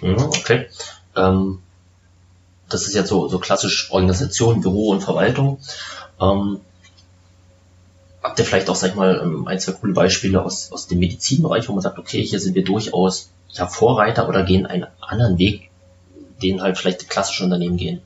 [0.00, 0.66] Mhm, okay.
[1.16, 1.60] Ähm,
[2.68, 5.58] das ist jetzt so, so klassisch Organisation, Büro und Verwaltung.
[6.20, 6.60] Ähm,
[8.30, 11.00] habt ihr vielleicht auch, sag ich mal, ähm, ein, zwei coole Beispiele aus, aus dem
[11.00, 15.36] Medizinbereich, wo man sagt, okay, hier sind wir durchaus ja, Vorreiter oder gehen einen anderen
[15.38, 15.70] Weg,
[16.40, 18.00] den halt vielleicht klassische Unternehmen gehen?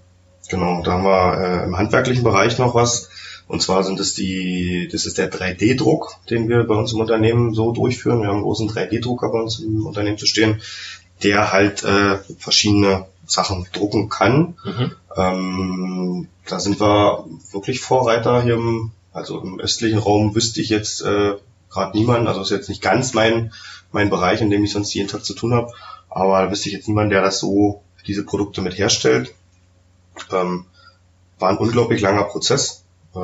[0.49, 3.11] Genau, da haben wir äh, im handwerklichen Bereich noch was.
[3.47, 7.53] Und zwar sind es die, das ist der 3D-Druck, den wir bei uns im Unternehmen
[7.53, 8.23] so durchführen.
[8.23, 10.63] Wir haben einen großen 3D-Drucker bei uns im Unternehmen zu stehen,
[11.23, 14.57] der halt äh, verschiedene Sachen drucken kann.
[14.65, 14.93] Mhm.
[15.17, 21.01] Ähm, da sind wir wirklich Vorreiter hier im, also im östlichen Raum wüsste ich jetzt
[21.03, 21.37] äh,
[21.71, 23.53] gerade niemanden, also ist jetzt nicht ganz mein,
[23.93, 25.73] mein Bereich, in dem ich sonst jeden Tag zu tun habe,
[26.11, 29.35] aber da wüsste ich jetzt niemanden, der das so, diese Produkte mit herstellt.
[30.31, 30.67] Ähm,
[31.39, 32.85] war ein unglaublich langer Prozess.
[33.15, 33.19] Äh,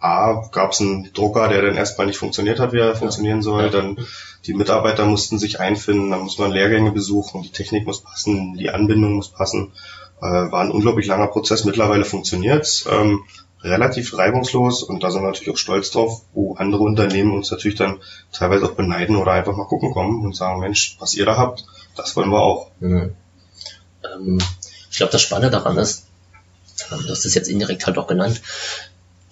[0.00, 2.94] A, gab es einen Drucker, der dann erstmal nicht funktioniert hat, wie er ja.
[2.94, 3.70] funktionieren soll.
[3.70, 3.98] Dann
[4.46, 8.70] die Mitarbeiter mussten sich einfinden, dann muss man Lehrgänge besuchen, die Technik muss passen, die
[8.70, 9.72] Anbindung muss passen.
[10.20, 11.64] Äh, war ein unglaublich langer Prozess.
[11.64, 13.24] Mittlerweile funktioniert's ähm,
[13.62, 17.76] relativ reibungslos und da sind wir natürlich auch stolz drauf, wo andere Unternehmen uns natürlich
[17.76, 18.00] dann
[18.32, 21.64] teilweise auch beneiden oder einfach mal gucken kommen und sagen, Mensch, was ihr da habt,
[21.96, 22.70] das wollen wir auch.
[22.80, 23.14] Mhm.
[24.04, 24.38] Ähm,
[24.90, 26.06] ich glaube, das Spannende daran ist,
[26.92, 28.40] ähm, du hast es jetzt indirekt halt auch genannt,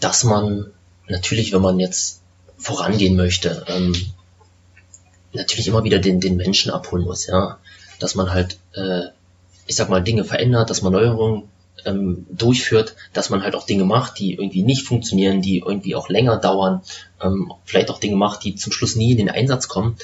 [0.01, 0.73] dass man
[1.09, 2.21] natürlich, wenn man jetzt
[2.59, 3.95] vorangehen möchte, ähm,
[5.33, 7.59] natürlich immer wieder den, den Menschen abholen muss, ja.
[8.01, 9.03] Dass man halt, äh,
[9.67, 11.49] ich sag mal, Dinge verändert, dass man Neuerungen
[11.85, 16.09] ähm, durchführt, dass man halt auch Dinge macht, die irgendwie nicht funktionieren, die irgendwie auch
[16.09, 16.83] länger dauern,
[17.23, 19.97] ähm, vielleicht auch Dinge macht, die zum Schluss nie in den Einsatz kommen.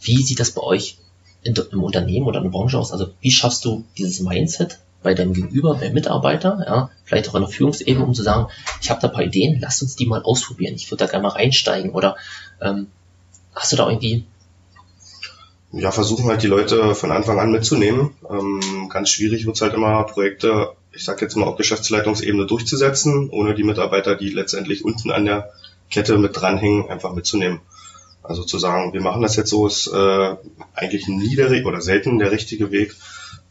[0.00, 0.98] Wie sieht das bei euch
[1.42, 2.92] in, im Unternehmen oder in der Branche aus?
[2.92, 7.42] Also wie schaffst du dieses Mindset bei deinem Gegenüber, beim Mitarbeiter, ja, vielleicht auch in
[7.42, 8.48] der Führungsebene, um zu sagen,
[8.80, 10.74] ich habe da paar Ideen, lass uns die mal ausprobieren.
[10.74, 11.90] Ich würde da gerne mal reinsteigen.
[11.90, 12.16] Oder
[12.62, 12.86] ähm,
[13.54, 14.24] hast du da irgendwie
[15.76, 18.12] ja, versuchen halt die Leute von Anfang an mitzunehmen.
[18.30, 23.54] Ähm, ganz schwierig wird's halt immer, Projekte, ich sag jetzt mal auf Geschäftsleitungsebene durchzusetzen, ohne
[23.54, 25.50] die Mitarbeiter, die letztendlich unten an der
[25.90, 27.60] Kette mit dranhängen, einfach mitzunehmen.
[28.22, 30.36] Also zu sagen, wir machen das jetzt so, ist äh,
[30.74, 32.94] eigentlich nie der oder selten der richtige Weg.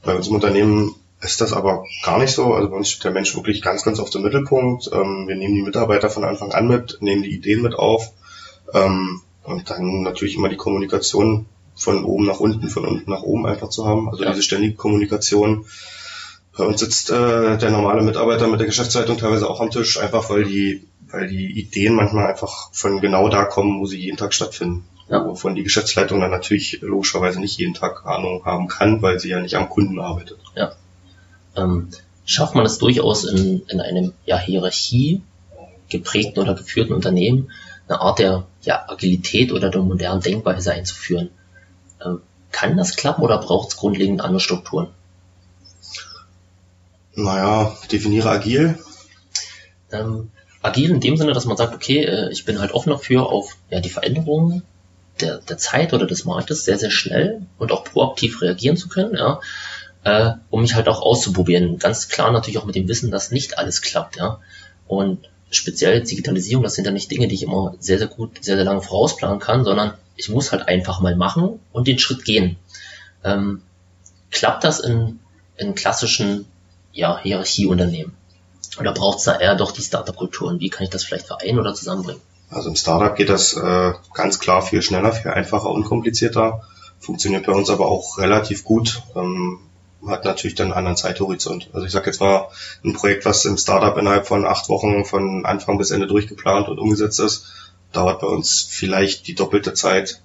[0.03, 2.53] Bei uns im Unternehmen ist das aber gar nicht so.
[2.53, 4.89] Also bei uns steht der Mensch wirklich ganz, ganz auf dem Mittelpunkt.
[4.91, 8.11] Ähm, wir nehmen die Mitarbeiter von Anfang an mit, nehmen die Ideen mit auf
[8.73, 13.45] ähm, und dann natürlich immer die Kommunikation von oben nach unten, von unten nach oben
[13.45, 14.09] einfach zu haben.
[14.09, 14.31] Also ja.
[14.31, 15.65] diese ständige Kommunikation.
[16.55, 20.29] Bei uns sitzt äh, der normale Mitarbeiter mit der Geschäftsleitung teilweise auch am Tisch, einfach
[20.29, 24.33] weil die, weil die Ideen manchmal einfach von genau da kommen, wo sie jeden Tag
[24.33, 24.85] stattfinden.
[25.09, 25.25] Ja.
[25.25, 29.41] Wovon die Geschäftsleitung dann natürlich logischerweise nicht jeden Tag Ahnung haben kann, weil sie ja
[29.41, 30.37] nicht am Kunden arbeitet.
[30.55, 30.73] Ja
[31.55, 31.89] ähm,
[32.25, 35.21] schafft man es durchaus in, in einem ja, Hierarchie
[35.89, 37.51] geprägten oder geführten Unternehmen
[37.87, 41.29] eine Art der ja, Agilität oder der modernen Denkweise einzuführen.
[42.03, 44.87] Ähm, kann das klappen oder braucht es grundlegend andere Strukturen?
[47.15, 48.79] Naja, definiere agil.
[49.91, 53.27] Ähm, agil in dem Sinne, dass man sagt, okay, äh, ich bin halt offen dafür,
[53.27, 54.63] auf ja, die Veränderungen
[55.21, 59.15] der, der Zeit oder des Marktes sehr, sehr schnell und auch proaktiv reagieren zu können.
[59.15, 59.39] Ja
[60.03, 61.77] äh, um mich halt auch auszuprobieren.
[61.79, 64.39] Ganz klar natürlich auch mit dem Wissen, dass nicht alles klappt, ja.
[64.87, 68.55] Und speziell Digitalisierung, das sind ja nicht Dinge, die ich immer sehr, sehr gut, sehr,
[68.55, 72.57] sehr lange vorausplanen kann, sondern ich muss halt einfach mal machen und den Schritt gehen.
[73.23, 73.61] Ähm,
[74.29, 75.19] klappt das in,
[75.57, 76.45] in klassischen
[76.93, 78.15] ja, Hierarchieunternehmen?
[78.79, 80.47] Oder braucht es da eher doch die Startup-Kultur?
[80.47, 82.21] Und wie kann ich das vielleicht vereinen oder zusammenbringen?
[82.49, 86.61] Also im Startup geht das äh, ganz klar viel schneller, viel einfacher, unkomplizierter.
[86.99, 89.01] Funktioniert bei uns aber auch relativ gut.
[89.15, 89.59] Ähm,
[90.07, 91.69] hat natürlich dann einen anderen Zeithorizont.
[91.73, 92.49] Also ich sage jetzt mal,
[92.83, 96.79] ein Projekt, was im Startup innerhalb von acht Wochen von Anfang bis Ende durchgeplant und
[96.79, 97.45] umgesetzt ist,
[97.91, 100.21] dauert bei uns vielleicht die doppelte Zeit.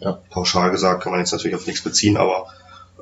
[0.00, 0.18] Ja.
[0.30, 2.46] Pauschal gesagt kann man jetzt natürlich auf nichts beziehen, aber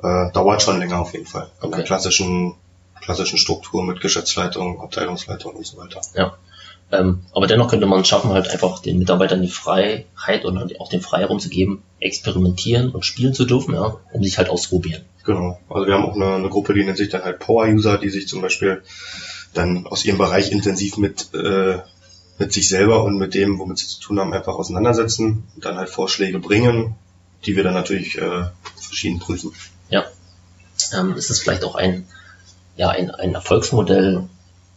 [0.03, 1.49] äh, dauert schon länger auf jeden Fall.
[1.57, 1.65] Okay.
[1.65, 2.55] In der klassischen,
[3.01, 6.01] klassischen Struktur mit Geschäftsleitung, Abteilungsleitung und so weiter.
[6.15, 6.37] Ja.
[6.91, 10.89] Ähm, aber dennoch könnte man es schaffen, halt einfach den Mitarbeitern die Freiheit und auch
[10.89, 15.03] den Freiraum zu geben, experimentieren und spielen zu dürfen, ja, um sich halt auszuprobieren.
[15.23, 15.59] Genau.
[15.69, 18.27] Also wir haben auch eine, eine Gruppe, die nennt sich dann halt Power-User, die sich
[18.27, 18.81] zum Beispiel
[19.53, 21.79] dann aus ihrem Bereich intensiv mit, äh,
[22.39, 25.77] mit sich selber und mit dem, womit sie zu tun haben, einfach auseinandersetzen und dann
[25.77, 26.95] halt Vorschläge bringen,
[27.45, 29.51] die wir dann natürlich äh, verschieden prüfen.
[29.89, 30.05] Ja.
[30.97, 32.07] Ähm, ist es vielleicht auch ein,
[32.79, 34.23] ja, ein, ein Erfolgsmodell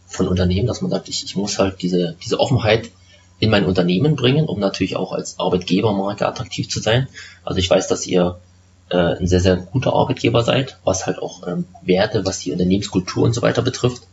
[0.07, 2.91] von Unternehmen, dass man sagt, ich, ich muss halt diese, diese Offenheit
[3.39, 7.07] in mein Unternehmen bringen, um natürlich auch als Arbeitgebermarke attraktiv zu sein.
[7.45, 8.41] Also ich weiß, dass ihr
[8.89, 13.23] äh, ein sehr, sehr guter Arbeitgeber seid, was halt auch ähm, Werte, was die Unternehmenskultur
[13.23, 14.03] und so weiter betrifft.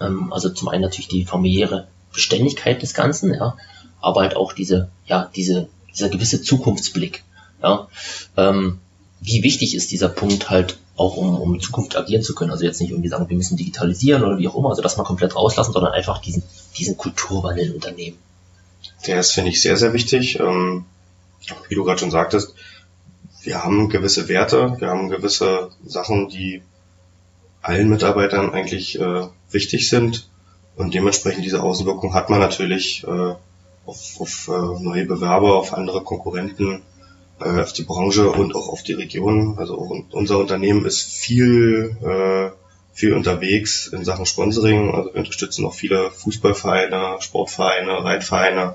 [0.00, 3.56] Ähm, also zum einen natürlich die familiäre Beständigkeit des Ganzen, ja,
[4.00, 7.24] aber halt auch diese, ja, diese, dieser gewisse Zukunftsblick.
[7.60, 7.88] Ja.
[8.36, 8.78] Ähm,
[9.20, 12.50] wie wichtig ist dieser Punkt halt auch um, um in Zukunft agieren zu können.
[12.50, 15.04] Also jetzt nicht irgendwie sagen, wir müssen digitalisieren oder wie auch immer, also das mal
[15.04, 16.42] komplett rauslassen, sondern einfach diesen,
[16.76, 18.18] diesen Kulturwandel Unternehmen.
[19.06, 20.40] Der ist, finde ich, sehr, sehr wichtig.
[20.40, 20.86] Ähm,
[21.68, 22.54] wie du gerade schon sagtest,
[23.42, 26.62] wir haben gewisse Werte, wir haben gewisse Sachen, die
[27.62, 30.28] allen Mitarbeitern eigentlich äh, wichtig sind.
[30.76, 33.34] Und dementsprechend diese Außenwirkung hat man natürlich äh,
[33.86, 36.82] auf, auf äh, neue Bewerber, auf andere Konkurrenten,
[37.40, 39.58] äh, auf die Branche und auch auf die Region.
[39.58, 39.76] Also
[40.10, 42.50] unser Unternehmen ist viel, äh,
[42.92, 44.94] viel unterwegs in Sachen Sponsoring.
[44.94, 48.74] Also wir unterstützen auch viele Fußballvereine, Sportvereine, Reitvereine,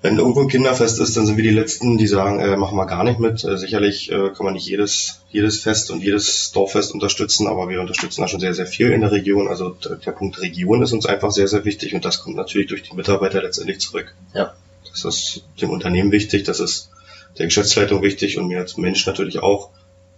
[0.00, 2.86] wenn irgendwo ein Kinderfest ist, dann sind wir die Letzten, die sagen, äh, machen wir
[2.86, 3.42] gar nicht mit.
[3.42, 7.80] Äh, sicherlich äh, kann man nicht jedes, jedes Fest und jedes Dorffest unterstützen, aber wir
[7.80, 9.48] unterstützen da schon sehr, sehr viel in der Region.
[9.48, 12.84] Also der Punkt Region ist uns einfach sehr, sehr wichtig und das kommt natürlich durch
[12.84, 14.14] die Mitarbeiter letztendlich zurück.
[14.34, 14.54] Ja.
[14.88, 16.90] Das ist dem Unternehmen wichtig, das ist
[17.36, 19.70] der Geschäftsleitung wichtig und mir als Mensch natürlich auch,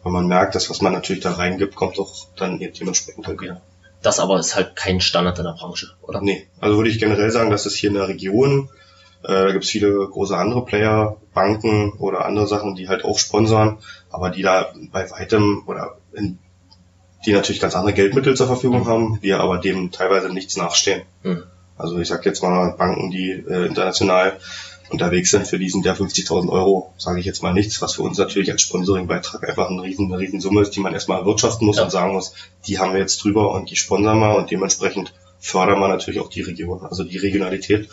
[0.03, 3.61] weil man merkt, dass was man natürlich da reingibt, kommt auch dann dementsprechend halt wieder.
[4.03, 6.23] Das aber ist halt kein Standard in der Branche, oder?
[6.23, 8.71] Nee, also würde ich generell sagen, dass es hier in der Region
[9.23, 13.19] äh, da gibt es viele große andere Player, Banken oder andere Sachen, die halt auch
[13.19, 13.79] sponsern,
[14.11, 16.39] aber die da bei weitem oder in,
[17.27, 21.03] die natürlich ganz andere Geldmittel zur Verfügung haben, wir aber dem teilweise nichts nachstehen.
[21.23, 21.45] Mhm.
[21.77, 24.39] Also ich sag jetzt mal Banken, die äh, international
[24.91, 28.19] unterwegs sind, für diesen der 50.000 Euro, sage ich jetzt mal nichts, was für uns
[28.19, 31.77] natürlich als Sponsoringbeitrag einfach eine riesen, eine riesen Summe ist, die man erstmal erwirtschaften muss
[31.77, 31.85] ja.
[31.85, 32.35] und sagen muss,
[32.67, 36.29] die haben wir jetzt drüber und die sponsern wir und dementsprechend fördern wir natürlich auch
[36.29, 37.89] die Region, also die Regionalität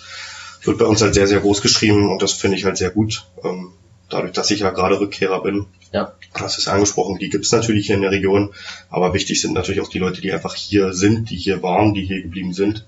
[0.64, 3.26] wird bei uns halt sehr, sehr groß geschrieben und das finde ich halt sehr gut.
[3.44, 3.74] Ähm,
[4.10, 5.68] dadurch, dass ich ja gerade Rückkehrer bin.
[5.94, 6.14] Ja.
[6.34, 8.54] Das ist angesprochen, die gibt es natürlich hier in der Region,
[8.90, 12.06] aber wichtig sind natürlich auch die Leute, die einfach hier sind, die hier waren, die
[12.06, 12.86] hier geblieben sind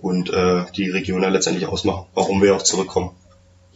[0.00, 3.10] und äh, die Region ja letztendlich ausmachen, warum wir auch zurückkommen.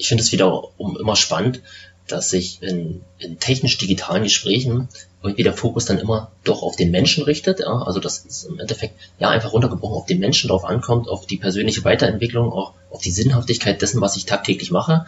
[0.03, 1.61] Ich finde es wiederum immer spannend,
[2.09, 4.89] dass sich in, in technisch-digitalen Gesprächen
[5.23, 7.61] irgendwie der Fokus dann immer doch auf den Menschen richtet.
[7.61, 7.83] Ja?
[7.83, 11.37] Also dass es im Endeffekt ja einfach runtergebrochen auf den Menschen drauf ankommt, auf die
[11.37, 15.07] persönliche Weiterentwicklung, auch auf die Sinnhaftigkeit dessen, was ich tagtäglich mache.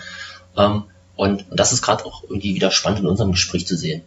[0.57, 0.85] Ähm,
[1.17, 4.03] und, und das ist gerade auch irgendwie wieder spannend in unserem Gespräch zu sehen.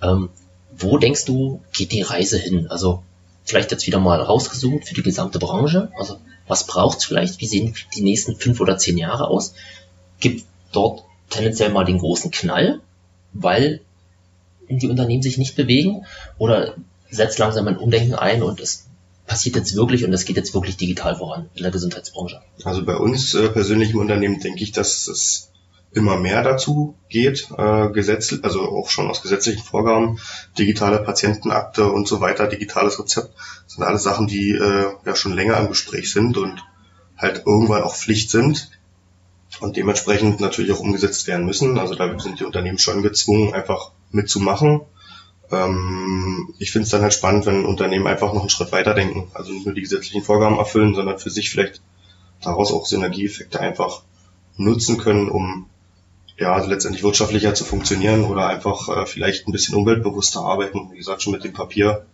[0.00, 0.28] Ähm,
[0.70, 2.68] wo denkst du, geht die Reise hin?
[2.68, 3.02] Also
[3.42, 5.90] vielleicht jetzt wieder mal rausgezoomt für die gesamte Branche.
[5.98, 7.40] Also was braucht es vielleicht?
[7.40, 9.54] Wie sehen die nächsten fünf oder zehn Jahre aus?
[10.20, 12.80] Gibt dort tendenziell mal den großen Knall,
[13.32, 13.80] weil
[14.68, 16.04] die Unternehmen sich nicht bewegen
[16.38, 16.74] oder
[17.10, 18.86] setzt langsam ein Umdenken ein und es
[19.26, 22.40] passiert jetzt wirklich und es geht jetzt wirklich digital voran in der Gesundheitsbranche?
[22.64, 25.50] Also bei uns äh, persönlich im Unternehmen denke ich, dass es
[25.92, 30.18] immer mehr dazu geht, äh, Gesetz, also auch schon aus gesetzlichen Vorgaben,
[30.58, 33.34] digitale Patientenakte und so weiter, digitales Rezept,
[33.66, 36.62] sind alles Sachen, die äh, ja schon länger im Gespräch sind und
[37.16, 38.70] halt irgendwann auch Pflicht sind
[39.58, 41.78] und dementsprechend natürlich auch umgesetzt werden müssen.
[41.78, 44.82] Also da sind die Unternehmen schon gezwungen, einfach mitzumachen.
[45.50, 49.28] Ähm, ich finde es dann halt spannend, wenn Unternehmen einfach noch einen Schritt weiter denken.
[49.34, 51.82] Also nicht nur die gesetzlichen Vorgaben erfüllen, sondern für sich vielleicht
[52.42, 54.02] daraus auch Synergieeffekte einfach
[54.56, 55.66] nutzen können, um
[56.38, 60.90] ja also letztendlich wirtschaftlicher zu funktionieren oder einfach äh, vielleicht ein bisschen umweltbewusster arbeiten.
[60.92, 62.06] Wie gesagt, schon mit dem Papier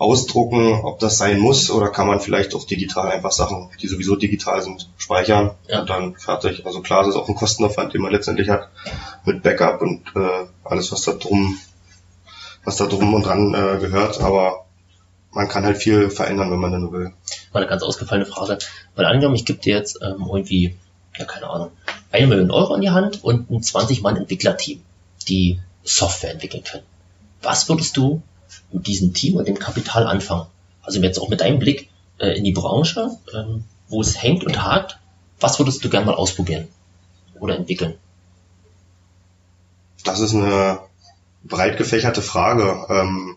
[0.00, 4.16] ausdrucken, ob das sein muss oder kann man vielleicht auch digital einfach Sachen, die sowieso
[4.16, 5.80] digital sind, speichern ja.
[5.80, 6.64] und dann fertig.
[6.64, 8.70] Also klar, das ist auch ein Kostenaufwand, den man letztendlich hat
[9.26, 11.58] mit Backup und äh, alles, was da drum,
[12.64, 14.64] was da drum und dran äh, gehört, aber
[15.32, 17.12] man kann halt viel verändern, wenn man dann will.
[17.52, 18.56] Mal eine ganz ausgefallene Frage.
[18.94, 20.76] Weil angenommen, ich gebe dir jetzt ähm, irgendwie,
[21.18, 21.72] ja keine Ahnung,
[22.10, 24.80] eine Million Euro in die Hand und ein 20-Mann-Entwicklerteam,
[25.28, 26.84] die Software entwickeln können.
[27.42, 28.22] Was würdest du
[28.72, 30.46] mit diesem Team und dem Kapital anfangen?
[30.82, 34.62] Also jetzt auch mit deinem Blick äh, in die Branche, ähm, wo es hängt und
[34.62, 34.98] hakt,
[35.40, 36.68] was würdest du gerne mal ausprobieren
[37.38, 37.94] oder entwickeln?
[40.04, 40.80] Das ist eine
[41.44, 42.86] breit gefächerte Frage.
[42.88, 43.36] Ähm,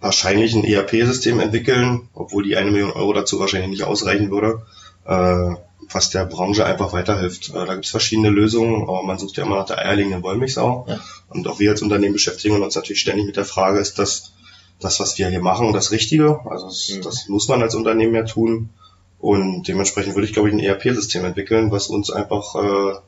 [0.00, 4.66] wahrscheinlich ein ERP-System entwickeln, obwohl die eine Million Euro dazu wahrscheinlich nicht ausreichen würde,
[5.06, 5.54] äh,
[5.90, 7.50] was der Branche einfach weiterhilft.
[7.50, 10.86] Äh, da gibt es verschiedene Lösungen, aber man sucht ja immer nach der eierlegenden Wollmilchsau.
[10.88, 11.00] Ja.
[11.28, 14.32] Und auch wir als Unternehmen beschäftigen uns natürlich ständig mit der Frage, ist das,
[14.80, 16.40] das was wir hier machen, das Richtige?
[16.46, 17.02] Also das, mhm.
[17.02, 18.70] das muss man als Unternehmen ja tun.
[19.18, 22.98] Und dementsprechend würde ich, glaube ich, ein ERP-System entwickeln, was uns einfach äh,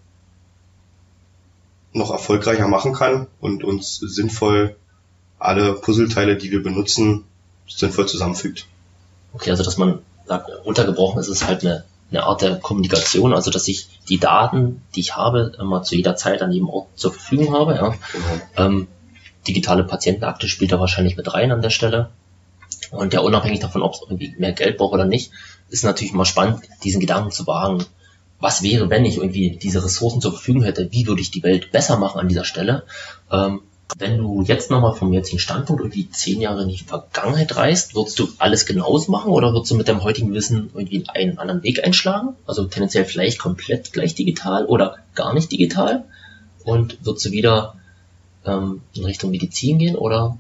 [1.92, 4.76] noch erfolgreicher machen kann und uns sinnvoll
[5.38, 7.24] alle Puzzleteile, die wir benutzen,
[7.68, 8.66] sinnvoll zusammenfügt.
[9.35, 13.50] Okay, also dass man sagt, untergebrochen ist es halt eine, eine Art der Kommunikation, also
[13.50, 17.13] dass ich die Daten, die ich habe, immer zu jeder Zeit an jedem Ort zur
[17.13, 17.75] Verfügung habe.
[17.75, 17.94] Ja.
[18.13, 18.42] Genau.
[18.57, 18.88] Ähm,
[19.46, 22.11] digitale Patientenakte spielt da wahrscheinlich mit rein an der Stelle.
[22.90, 25.33] Und ja, unabhängig davon, ob es irgendwie mehr Geld braucht oder nicht,
[25.69, 27.85] ist natürlich mal spannend, diesen Gedanken zu wagen.
[28.38, 30.92] Was wäre, wenn ich irgendwie diese Ressourcen zur Verfügung hätte?
[30.92, 32.85] Wie würde ich die Welt besser machen an dieser Stelle?
[33.33, 33.63] Ähm,
[33.98, 38.18] Wenn du jetzt nochmal vom jetzigen Standpunkt irgendwie zehn Jahre in die Vergangenheit reist, würdest
[38.18, 41.84] du alles genauso machen oder würdest du mit deinem heutigen Wissen irgendwie einen anderen Weg
[41.84, 42.34] einschlagen?
[42.46, 46.04] Also tendenziell vielleicht komplett gleich digital oder gar nicht digital?
[46.64, 47.76] Und würdest du wieder
[48.44, 50.37] ähm, in Richtung Medizin gehen oder?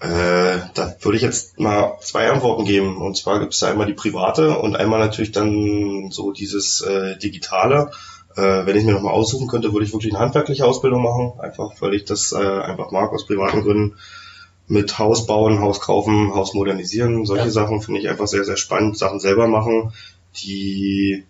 [0.00, 2.96] Äh, da würde ich jetzt mal zwei Antworten geben.
[2.96, 7.90] Und zwar gibt es einmal die private und einmal natürlich dann so dieses äh, digitale.
[8.36, 11.72] Äh, wenn ich mir nochmal aussuchen könnte, würde ich wirklich eine handwerkliche Ausbildung machen, einfach
[11.80, 13.96] weil ich das äh, einfach mag aus privaten Gründen.
[14.68, 17.50] Mit Haus bauen, Haus kaufen, Haus modernisieren, solche ja.
[17.50, 18.96] Sachen finde ich einfach sehr, sehr spannend.
[18.96, 19.92] Sachen selber machen,
[20.36, 21.24] die,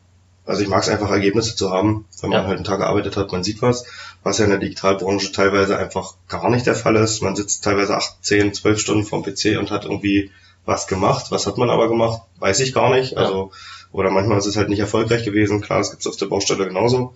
[0.45, 2.47] also ich mag es einfach Ergebnisse zu haben, wenn man ja.
[2.47, 3.87] halt einen Tag gearbeitet hat, man sieht was,
[4.23, 7.23] was ja in der Digitalbranche teilweise einfach gar nicht der Fall ist.
[7.23, 10.31] Man sitzt teilweise acht, zehn, zwölf Stunden vorm PC und hat irgendwie
[10.65, 11.27] was gemacht.
[11.31, 12.23] Was hat man aber gemacht?
[12.39, 13.13] Weiß ich gar nicht.
[13.13, 13.19] Ja.
[13.19, 13.51] Also
[13.93, 15.61] oder manchmal ist es halt nicht erfolgreich gewesen.
[15.61, 17.15] Klar, das gibt es auf der Baustelle genauso,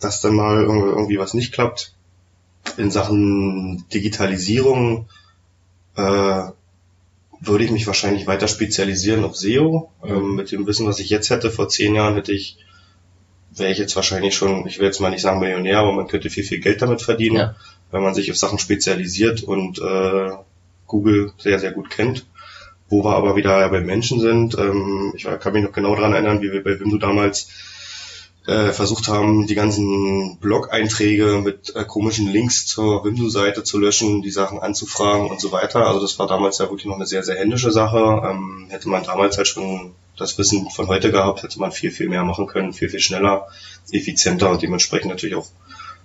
[0.00, 1.94] dass dann mal irgendwie was nicht klappt.
[2.76, 5.08] In Sachen Digitalisierung
[5.96, 6.42] äh,
[7.40, 9.90] würde ich mich wahrscheinlich weiter spezialisieren auf SEO.
[10.04, 10.10] Mhm.
[10.10, 12.58] Ähm, mit dem Wissen, was ich jetzt hätte, vor zehn Jahren hätte ich,
[13.50, 16.30] wäre ich jetzt wahrscheinlich schon, ich will jetzt mal nicht sagen Millionär, aber man könnte
[16.30, 17.56] viel, viel Geld damit verdienen, ja.
[17.90, 20.30] wenn man sich auf Sachen spezialisiert und äh,
[20.86, 22.26] Google sehr, sehr gut kennt.
[22.92, 26.42] Wo wir aber wieder bei Menschen sind, ähm, ich kann mich noch genau daran erinnern,
[26.42, 27.48] wie wir bei Wimdu damals
[28.46, 34.30] äh, versucht haben, die ganzen Blog-Einträge mit äh, komischen Links zur Wimdu-Seite zu löschen, die
[34.30, 35.86] Sachen anzufragen und so weiter.
[35.86, 38.28] Also das war damals ja wirklich noch eine sehr, sehr händische Sache.
[38.28, 42.10] Ähm, hätte man damals halt schon das Wissen von heute gehabt, hätte man viel, viel
[42.10, 43.48] mehr machen können, viel, viel schneller,
[43.90, 45.46] effizienter und dementsprechend natürlich auch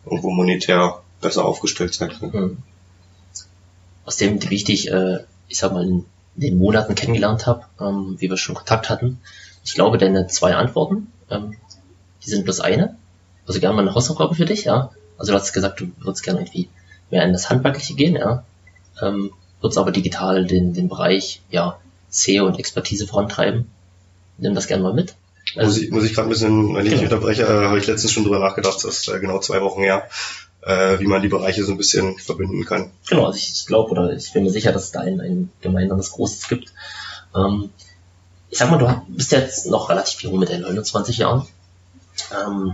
[0.05, 2.31] irgendwo monetär besser aufgestellt sein können.
[2.31, 2.57] Mhm.
[4.05, 6.05] Aus dem wichtig, äh, ich sag mal,
[6.38, 9.19] den Monaten kennengelernt habe, ähm, wie wir schon Kontakt hatten.
[9.65, 11.55] Ich glaube, deine zwei Antworten, ähm,
[12.23, 12.95] die sind bloß eine.
[13.45, 14.91] Also gerne mal eine Hausaufgabe für dich, ja.
[15.17, 16.69] Also du hast gesagt, du würdest gerne irgendwie
[17.09, 18.43] mehr in das Handwerkliche gehen, ja.
[19.01, 19.31] Ähm,
[19.61, 21.79] würdest aber digital den, den Bereich, ja,
[22.09, 23.69] SEO und Expertise vorantreiben.
[24.38, 25.15] Nimm das gerne mal mit.
[25.55, 27.03] Also, muss ich, muss ich gerade ein bisschen, wenn ich genau.
[27.03, 30.07] unterbreche, äh, habe ich letztens schon drüber nachgedacht, das ist äh, genau zwei Wochen her
[30.68, 32.91] äh, wie man die Bereiche so ein bisschen verbinden kann.
[33.07, 36.11] Genau, also ich glaube oder ich bin mir sicher, dass es da ein, ein gemeinsames
[36.11, 36.74] Großes gibt.
[37.34, 37.70] Ähm,
[38.49, 41.47] ich sag mal, du bist jetzt noch relativ jung mit den 29 Jahren.
[42.36, 42.74] Ähm,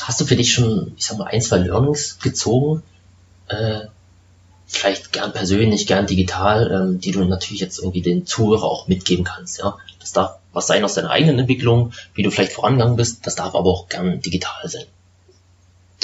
[0.00, 2.82] hast du für dich schon, ich sag mal, ein, zwei Learnings gezogen?
[3.48, 3.88] Äh,
[4.66, 9.24] vielleicht gern persönlich, gern digital, ähm, die du natürlich jetzt irgendwie den Zuhörer auch mitgeben
[9.26, 9.58] kannst.
[9.58, 13.26] Ja, das darf was sein aus deiner eigenen Entwicklung, wie du vielleicht vorangegangen bist.
[13.26, 14.86] Das darf aber auch gern digital sein.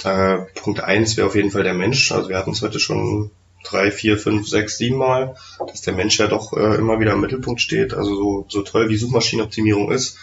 [0.05, 2.13] Äh, Punkt eins wäre auf jeden Fall der Mensch.
[2.13, 3.31] Also wir hatten es heute schon
[3.65, 7.21] drei, vier, fünf, sechs, sieben Mal, dass der Mensch ja doch äh, immer wieder im
[7.21, 7.95] Mittelpunkt steht.
[7.95, 10.17] Also so, so toll wie Suchmaschinenoptimierung ist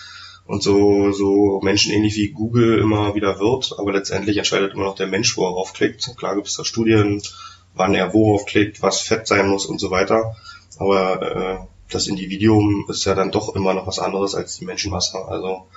[0.46, 5.08] und so, so menschenähnlich wie Google immer wieder wird, aber letztendlich entscheidet immer noch der
[5.08, 6.16] Mensch, wo er raufklickt.
[6.18, 7.22] Klar gibt es da Studien,
[7.76, 10.36] wann er worauf klickt, was fett sein muss und so weiter.
[10.80, 11.58] Aber äh,
[11.90, 15.18] das Individuum ist ja dann doch immer noch was anderes als die Menschenmasse.
[15.28, 15.68] Also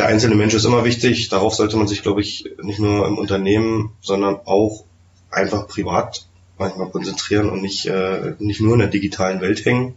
[0.00, 1.28] der einzelne Mensch ist immer wichtig.
[1.28, 4.84] Darauf sollte man sich, glaube ich, nicht nur im Unternehmen, sondern auch
[5.30, 6.26] einfach privat
[6.56, 9.94] manchmal konzentrieren und nicht, äh, nicht nur in der digitalen Welt hängen.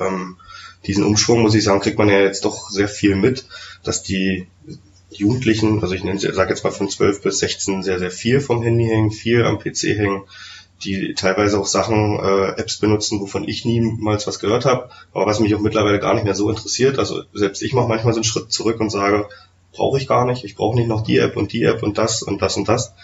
[0.00, 0.36] Ähm,
[0.86, 3.46] diesen Umschwung, muss ich sagen, kriegt man ja jetzt doch sehr viel mit,
[3.82, 4.48] dass die
[5.10, 8.62] Jugendlichen, also ich nenne, sage jetzt mal von 12 bis 16, sehr, sehr viel vom
[8.62, 10.24] Handy hängen, viel am PC hängen
[10.84, 15.40] die teilweise auch Sachen, äh, Apps benutzen, wovon ich niemals was gehört habe, aber was
[15.40, 16.98] mich auch mittlerweile gar nicht mehr so interessiert.
[16.98, 19.28] Also selbst ich mache manchmal so einen Schritt zurück und sage,
[19.72, 22.22] brauche ich gar nicht, ich brauche nicht noch die App und die App und das
[22.22, 22.94] und das und das,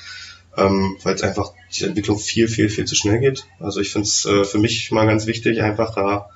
[0.56, 3.46] ähm, weil es einfach die Entwicklung viel, viel, viel zu schnell geht.
[3.58, 6.28] Also ich finde es äh, für mich mal ganz wichtig, einfach da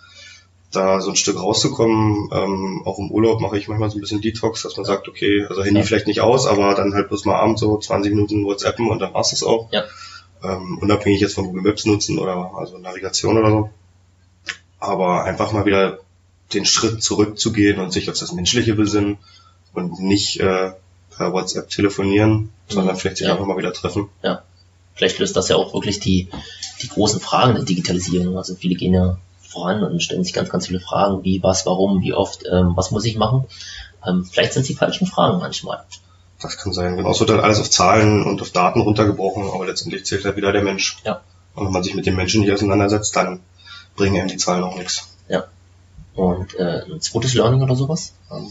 [0.72, 2.28] da so ein Stück rauszukommen.
[2.32, 5.46] Ähm, auch im Urlaub mache ich manchmal so ein bisschen Detox, dass man sagt, okay,
[5.48, 5.86] also Handy ja.
[5.86, 9.14] vielleicht nicht aus, aber dann halt bloß mal abends so 20 Minuten WhatsAppen und dann
[9.14, 9.72] war's das auch.
[9.72, 9.84] Ja
[10.42, 13.70] ähm, unabhängig jetzt von Google Maps nutzen oder also Navigation oder so.
[14.78, 15.98] Aber einfach mal wieder
[16.52, 19.18] den Schritt zurückzugehen und sich auf das Menschliche besinnen
[19.72, 20.72] und nicht äh,
[21.16, 22.98] per WhatsApp telefonieren, sondern mhm.
[22.98, 23.32] vielleicht sich ja.
[23.32, 24.08] einfach mal wieder treffen.
[24.22, 24.42] Ja.
[24.94, 26.28] Vielleicht löst das ja auch wirklich die,
[26.82, 28.36] die großen Fragen der Digitalisierung.
[28.38, 32.02] Also viele gehen ja voran und stellen sich ganz, ganz viele Fragen, wie, was, warum,
[32.02, 33.44] wie oft, ähm, was muss ich machen.
[34.06, 35.84] Ähm, vielleicht sind es die falschen Fragen manchmal.
[36.40, 36.96] Das kann sein.
[36.96, 40.36] Genau, es wird dann alles auf Zahlen und auf Daten runtergebrochen, aber letztendlich zählt halt
[40.36, 40.98] wieder der Mensch.
[41.04, 41.22] Ja.
[41.54, 43.40] Und wenn man sich mit dem Menschen nicht auseinandersetzt, dann
[43.96, 45.08] bringen ihm die Zahlen auch nichts.
[45.28, 45.44] Ja.
[46.14, 48.12] Und äh, ein zweites Learning oder sowas?
[48.30, 48.48] Ähm.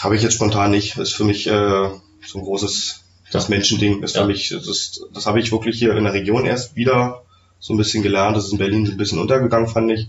[0.00, 0.96] Habe ich jetzt spontan nicht.
[0.96, 1.90] Ist für mich äh,
[2.26, 3.00] so ein großes,
[3.32, 3.50] das ja.
[3.50, 4.22] Menschending ist ja.
[4.22, 7.22] für mich, das, ist, das habe ich wirklich hier in der Region erst wieder
[7.58, 8.36] so ein bisschen gelernt.
[8.36, 10.08] Das ist in Berlin so ein bisschen untergegangen, fand ich,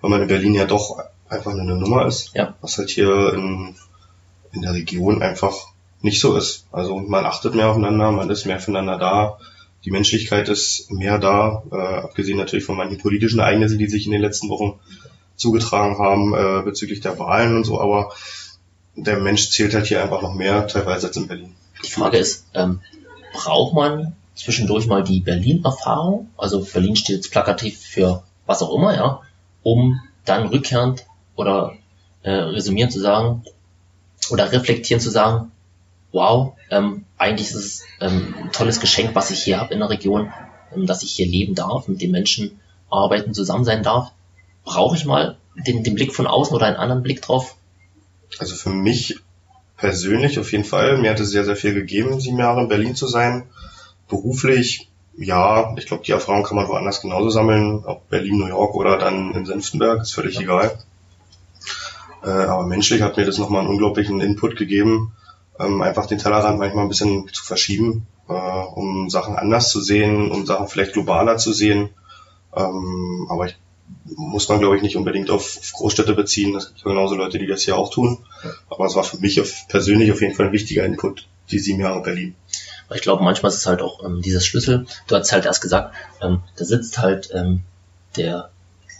[0.00, 0.98] weil man in Berlin ja doch
[1.28, 2.30] einfach eine Nummer ist.
[2.34, 2.54] Ja.
[2.60, 3.74] Was halt hier in,
[4.52, 5.71] in der Region einfach
[6.02, 6.66] nicht so ist.
[6.72, 9.38] Also man achtet mehr aufeinander, man ist mehr füreinander da.
[9.84, 14.12] die Menschlichkeit ist mehr da, äh, abgesehen natürlich von manchen politischen Ereignissen, die sich in
[14.12, 14.78] den letzten Wochen
[15.36, 18.12] zugetragen haben äh, bezüglich der Wahlen und so, aber
[18.94, 21.54] der Mensch zählt halt hier einfach noch mehr, teilweise als in Berlin.
[21.84, 22.80] Die Frage ist, ähm,
[23.32, 26.30] braucht man zwischendurch mal die Berlin-Erfahrung?
[26.36, 29.20] Also Berlin steht jetzt plakativ für was auch immer, ja,
[29.62, 31.74] um dann rückkehrend oder
[32.22, 33.42] äh, resümieren zu sagen
[34.30, 35.50] oder reflektieren zu sagen,
[36.12, 39.90] wow, ähm, eigentlich ist es ähm, ein tolles Geschenk, was ich hier habe in der
[39.90, 40.32] Region,
[40.74, 42.60] ähm, dass ich hier leben darf, mit den Menschen
[42.90, 44.12] arbeiten, zusammen sein darf.
[44.64, 45.36] Brauche ich mal
[45.66, 47.56] den, den Blick von außen oder einen anderen Blick drauf?
[48.38, 49.16] Also für mich
[49.76, 50.98] persönlich auf jeden Fall.
[50.98, 53.44] Mir hat es sehr, sehr viel gegeben, sieben Jahre in Berlin zu sein.
[54.08, 58.74] Beruflich, ja, ich glaube, die Erfahrung kann man woanders genauso sammeln, ob Berlin, New York
[58.74, 60.42] oder dann in Senftenberg, ist völlig ja.
[60.42, 60.78] egal.
[62.22, 65.12] Äh, aber menschlich hat mir das nochmal einen unglaublichen Input gegeben,
[65.62, 70.30] ähm, einfach den Tellerrand manchmal ein bisschen zu verschieben, äh, um Sachen anders zu sehen,
[70.30, 71.90] um Sachen vielleicht globaler zu sehen.
[72.54, 73.56] Ähm, aber ich
[74.04, 76.54] muss man, glaube ich, nicht unbedingt auf, auf Großstädte beziehen.
[76.56, 78.18] Es gibt genauso Leute, die das hier auch tun.
[78.68, 81.80] Aber es war für mich auf, persönlich auf jeden Fall ein wichtiger Input, die sieben
[81.80, 82.34] Jahre Berlin.
[82.94, 84.86] Ich glaube, manchmal ist es halt auch ähm, dieses Schlüssel.
[85.06, 87.62] Du hast halt erst gesagt, ähm, da sitzt halt ähm,
[88.16, 88.50] der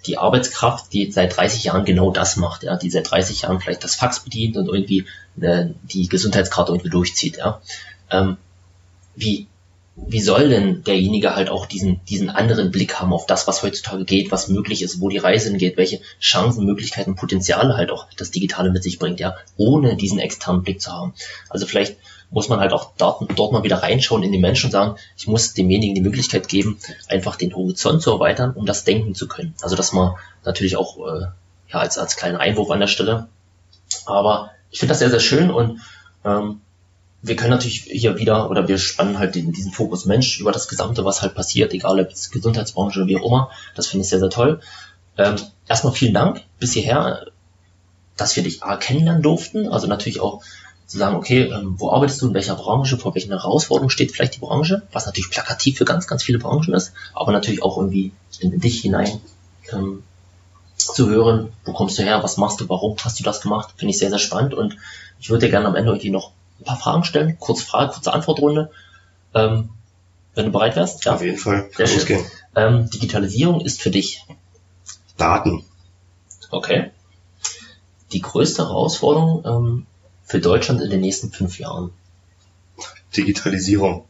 [0.07, 3.84] die Arbeitskraft, die seit 30 Jahren genau das macht, ja, die seit 30 Jahren vielleicht
[3.84, 5.07] das Fax bedient und irgendwie
[5.40, 7.61] äh, die Gesundheitskarte irgendwie durchzieht, ja.
[8.11, 8.36] Ähm,
[9.14, 9.46] wie,
[9.95, 14.05] wie soll denn derjenige halt auch diesen, diesen anderen Blick haben auf das, was heutzutage
[14.05, 18.30] geht, was möglich ist, wo die Reise hingeht, welche Chancen, Möglichkeiten, Potenziale halt auch das
[18.30, 21.12] Digitale mit sich bringt, ja, ohne diesen externen Blick zu haben.
[21.51, 21.97] Also vielleicht
[22.30, 25.26] muss man halt auch dort, dort mal wieder reinschauen in die Menschen und sagen, ich
[25.26, 26.78] muss demjenigen die Möglichkeit geben,
[27.09, 29.55] einfach den Horizont zu erweitern, um das denken zu können.
[29.61, 31.26] Also dass man natürlich auch äh,
[31.68, 33.28] ja, als, als kleinen Einwurf an der Stelle.
[34.07, 35.82] Aber ich finde das sehr, sehr schön und
[36.24, 36.62] ähm,
[37.23, 40.66] wir können natürlich hier wieder, oder wir spannen halt den, diesen Fokus Mensch über das
[40.66, 43.51] Gesamte, was halt passiert, egal ob es Gesundheitsbranche oder wie auch immer.
[43.77, 44.61] Das finde ich sehr, sehr toll.
[45.16, 45.37] Ähm,
[45.68, 47.27] erstmal vielen Dank bis hierher,
[48.16, 49.68] dass wir dich A kennenlernen durften.
[49.68, 50.43] Also natürlich auch
[50.87, 54.35] zu sagen, okay, ähm, wo arbeitest du, in welcher Branche, vor welchen Herausforderungen steht vielleicht
[54.35, 58.12] die Branche, was natürlich plakativ für ganz, ganz viele Branchen ist, aber natürlich auch irgendwie
[58.41, 59.20] in dich hinein
[59.73, 60.03] ähm,
[60.77, 63.93] zu hören, wo kommst du her, was machst du, warum hast du das gemacht, finde
[63.93, 64.77] ich sehr, sehr spannend und
[65.20, 66.33] ich würde dir gerne am Ende irgendwie noch
[66.63, 67.39] ein paar Fragen stellen.
[67.39, 68.71] Kurze Frage, kurze Antwortrunde.
[69.35, 69.71] Ähm,
[70.35, 71.05] wenn du bereit wärst.
[71.05, 71.15] Ja.
[71.15, 71.69] Auf jeden Fall.
[71.77, 72.25] Sehr schön.
[72.55, 74.25] Ähm, Digitalisierung ist für dich
[75.17, 75.65] Daten.
[76.51, 76.91] Okay.
[78.13, 79.87] Die größte Herausforderung ähm,
[80.25, 81.91] für Deutschland in den nächsten fünf Jahren?
[83.17, 84.07] Digitalisierung.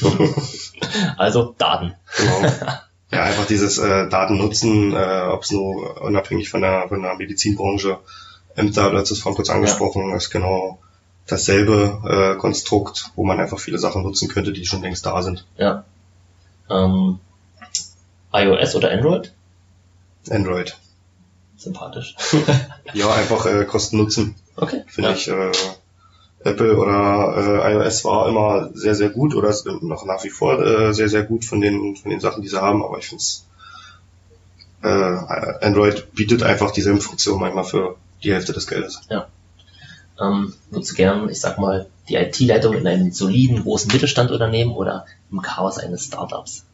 [1.16, 1.94] also Daten.
[2.16, 2.52] Genau.
[3.12, 7.14] Ja, einfach dieses äh, Daten nutzen, äh, ob es nur unabhängig von der, von der
[7.14, 7.98] Medizinbranche,
[8.56, 10.16] Ämter, du hast es vorhin kurz angesprochen, ja.
[10.16, 10.80] ist genau
[11.26, 12.00] dasselbe
[12.36, 15.44] äh, Konstrukt, wo man einfach viele Sachen nutzen könnte, die schon längst da sind.
[15.56, 15.84] Ja.
[16.70, 17.18] Ähm,
[18.32, 19.32] iOS oder Android?
[20.30, 20.76] Android.
[21.56, 22.14] Sympathisch.
[22.94, 24.34] ja, einfach äh, Kosten nutzen.
[24.56, 24.84] Okay.
[24.86, 25.16] Finde ja.
[25.16, 25.52] ich, äh,
[26.44, 30.64] Apple oder äh, iOS war immer sehr, sehr gut oder ist noch nach wie vor
[30.64, 33.22] äh, sehr, sehr gut von den, von den Sachen, die sie haben, aber ich finde
[33.22, 33.44] es
[34.82, 39.00] äh, Android bietet einfach dieselben Funktionen manchmal für die Hälfte des Geldes.
[39.08, 39.26] Ja
[40.20, 45.06] ähm, würdest du gern, ich sag mal, die IT-Leitung in einem soliden, großen Mittelstandunternehmen oder
[45.30, 46.64] im Chaos eines Startups?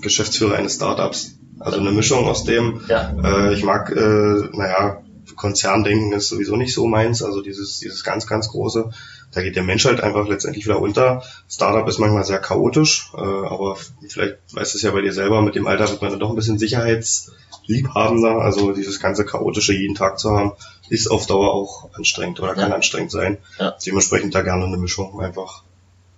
[0.00, 1.36] Geschäftsführer eines Startups.
[1.58, 3.14] Also eine Mischung aus dem, ja.
[3.22, 5.02] äh, ich mag, äh, naja,
[5.36, 8.90] Konzerndenken ist sowieso nicht so meins, also dieses, dieses ganz, ganz große,
[9.32, 11.22] da geht der Mensch halt einfach letztendlich wieder unter.
[11.48, 15.40] Startup ist manchmal sehr chaotisch, äh, aber vielleicht weißt du es ja bei dir selber,
[15.42, 19.94] mit dem Alter wird man dann doch ein bisschen sicherheitsliebhabender, also dieses ganze chaotische jeden
[19.94, 20.52] Tag zu haben,
[20.92, 22.74] ist auf Dauer auch anstrengend oder kann ja.
[22.74, 23.38] anstrengend sein.
[23.58, 23.74] Ja.
[23.84, 25.62] Dementsprechend da gerne eine Mischung einfach.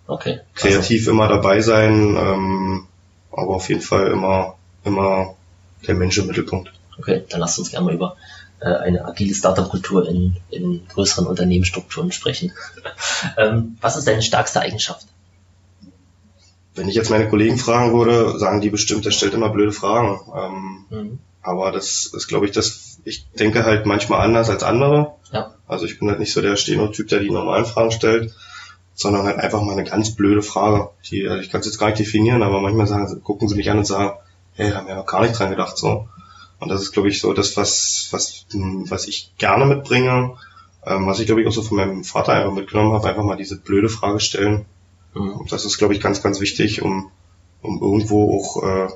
[0.09, 0.41] Okay.
[0.55, 1.11] Kreativ also.
[1.12, 2.87] immer dabei sein, ähm,
[3.31, 5.37] aber auf jeden Fall immer, immer
[5.87, 6.72] der Mensch im Mittelpunkt.
[6.99, 8.16] Okay, dann lasst uns gerne mal über
[8.61, 12.53] äh, eine agile Startup-Kultur in, in größeren Unternehmensstrukturen sprechen.
[13.39, 15.07] ähm, was ist deine stärkste Eigenschaft?
[16.75, 20.20] Wenn ich jetzt meine Kollegen fragen würde, sagen die bestimmt, der stellt immer blöde Fragen.
[20.37, 21.18] Ähm, mhm.
[21.45, 25.13] Aber das ist, glaube ich, das, ich denke halt manchmal anders als andere.
[25.31, 25.55] Ja.
[25.69, 28.35] Also ich bin halt nicht so der Stenotyp, der die normalen Fragen stellt,
[28.95, 30.89] sondern halt einfach mal eine ganz blöde Frage.
[31.11, 33.71] Die, also ich kann es jetzt gar nicht definieren, aber manchmal sagen, gucken sie mich
[33.71, 34.19] an und sagen,
[34.55, 36.09] hey, da haben wir ja gar nicht dran gedacht, so.
[36.61, 38.47] Und das ist, glaube ich, so das, was, was,
[38.89, 40.39] was ich gerne mitbringe,
[40.87, 43.37] ähm, was ich, glaube ich, auch so von meinem Vater einfach mitgenommen habe, einfach mal
[43.37, 44.65] diese blöde Frage stellen.
[45.15, 45.35] Mhm.
[45.35, 47.11] Und das ist, glaube ich, ganz, ganz wichtig, um,
[47.61, 48.89] um irgendwo auch, äh,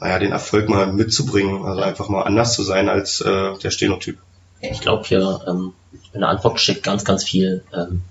[0.00, 4.18] naja, den Erfolg mal mitzubringen, also einfach mal anders zu sein als äh, der Stenotyp.
[4.60, 5.72] Ich glaube hier ähm,
[6.12, 8.02] in der Antwort steckt ganz, ganz viel, ähm,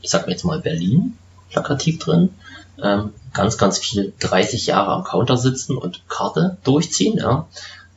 [0.00, 1.16] ich sag mir jetzt mal Berlin
[1.50, 2.30] plakativ drin.
[2.82, 7.46] ähm, ganz, ganz viel 30 Jahre am Counter sitzen und Karte durchziehen, ja,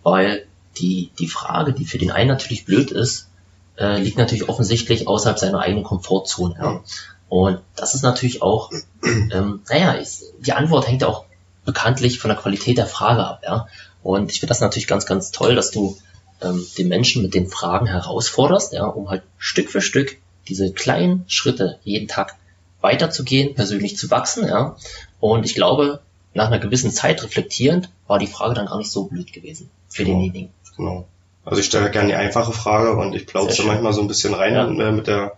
[0.04, 0.46] weil
[0.78, 3.30] die, die Frage, die für den einen natürlich blöd ist,
[3.78, 6.56] äh, liegt natürlich offensichtlich außerhalb seiner eigenen Komfortzone.
[6.60, 6.82] Ja.
[7.28, 8.72] Und das ist natürlich auch,
[9.04, 11.26] ähm, naja, ist, die Antwort hängt ja auch
[11.66, 13.42] bekanntlich von der Qualität der Frage ab.
[13.44, 13.68] Ja.
[14.04, 15.98] Und ich finde das natürlich ganz, ganz toll, dass du
[16.42, 21.26] ähm, den Menschen mit den Fragen herausforderst, ja, um halt Stück für Stück diese kleinen
[21.28, 22.36] Schritte jeden Tag
[22.82, 24.76] weiterzugehen, persönlich zu wachsen, ja.
[25.20, 26.02] Und ich glaube,
[26.34, 30.04] nach einer gewissen Zeit reflektierend war die Frage dann gar nicht so blöd gewesen für
[30.04, 30.20] genau.
[30.20, 30.52] denjenigen.
[30.78, 31.08] Genau.
[31.46, 34.54] Also ich stelle gerne die einfache Frage und ich plaudere manchmal so ein bisschen rein
[34.54, 34.68] ja.
[34.68, 35.34] Äh, mit der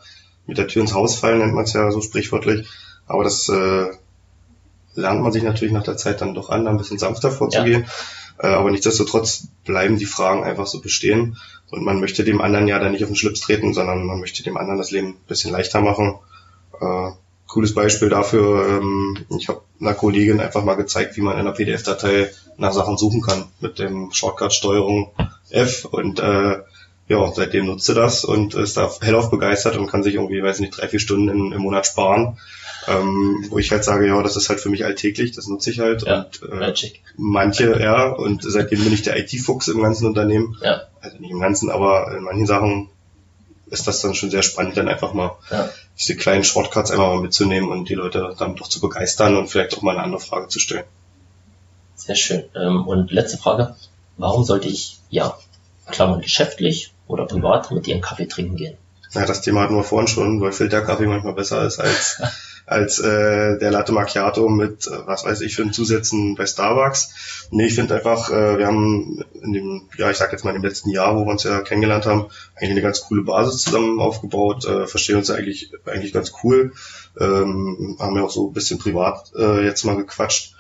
[0.46, 2.68] mit der Tür ins Haus fallen, nennt man es ja so sprichwörtlich.
[3.06, 3.88] Aber das äh,
[4.98, 7.86] lernt man sich natürlich nach der Zeit dann doch an, da ein bisschen sanfter vorzugehen.
[8.42, 8.50] Ja.
[8.50, 11.38] Äh, aber nichtsdestotrotz bleiben die Fragen einfach so bestehen.
[11.70, 14.44] Und man möchte dem anderen ja dann nicht auf den Schlips treten, sondern man möchte
[14.44, 16.16] dem anderen das Leben ein bisschen leichter machen.
[16.80, 17.12] Äh,
[17.48, 21.54] cooles Beispiel dafür, ähm, ich habe einer Kollegin einfach mal gezeigt, wie man in einer
[21.54, 25.12] PDF-Datei nach Sachen suchen kann mit dem Shortcut Steuerung
[25.50, 26.58] F und äh,
[27.08, 30.60] ja, seitdem nutzt sie das und ist da hellauf begeistert und kann sich irgendwie, weiß
[30.60, 32.38] nicht, drei, vier Stunden im, im Monat sparen.
[32.88, 35.80] Ähm, wo ich halt sage, ja, das ist halt für mich alltäglich, das nutze ich
[35.80, 36.04] halt.
[36.04, 40.58] Ja, und äh, manche, ja, und seitdem bin ich der IT-Fuchs im ganzen Unternehmen.
[40.62, 40.84] Ja.
[41.02, 42.90] Also nicht im ganzen, aber in manchen Sachen
[43.70, 45.70] ist das dann schon sehr spannend, dann einfach mal ja.
[46.00, 49.78] diese kleinen Shortcuts einfach mal mitzunehmen und die Leute damit doch zu begeistern und vielleicht
[49.78, 50.86] auch mal eine andere Frage zu stellen.
[51.96, 52.46] Sehr schön.
[52.56, 53.76] Ähm, und letzte Frage.
[54.18, 55.38] Warum sollte ich, ja,
[55.88, 58.78] Klammern geschäftlich oder privat mit dir einen Kaffee trinken gehen?
[59.14, 62.22] Ja, das Thema hatten wir vorhin schon, weil Filterkaffee manchmal besser ist als,
[62.68, 67.48] als äh, der Latte Macchiato mit, äh, was weiß ich, für einen Zusätzen bei Starbucks.
[67.50, 70.62] Nee, ich finde einfach, äh, wir haben in dem, ja, ich sag jetzt mal in
[70.62, 74.02] dem letzten Jahr, wo wir uns ja kennengelernt haben, eigentlich eine ganz coole Basis zusammen
[74.02, 76.74] aufgebaut, äh, verstehen uns eigentlich, eigentlich ganz cool,
[77.18, 80.54] ähm, haben ja auch so ein bisschen privat äh, jetzt mal gequatscht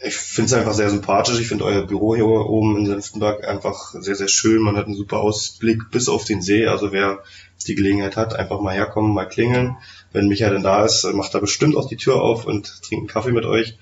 [0.00, 1.40] ich finde es einfach sehr sympathisch.
[1.40, 4.62] Ich finde euer Büro hier oben in Senftenberg einfach sehr, sehr schön.
[4.62, 6.66] Man hat einen super Ausblick bis auf den See.
[6.66, 7.24] Also wer
[7.66, 9.76] die Gelegenheit hat, einfach mal herkommen, mal klingeln.
[10.12, 13.06] Wenn Michael denn da ist, macht er bestimmt auch die Tür auf und trinkt einen
[13.08, 13.78] Kaffee mit euch.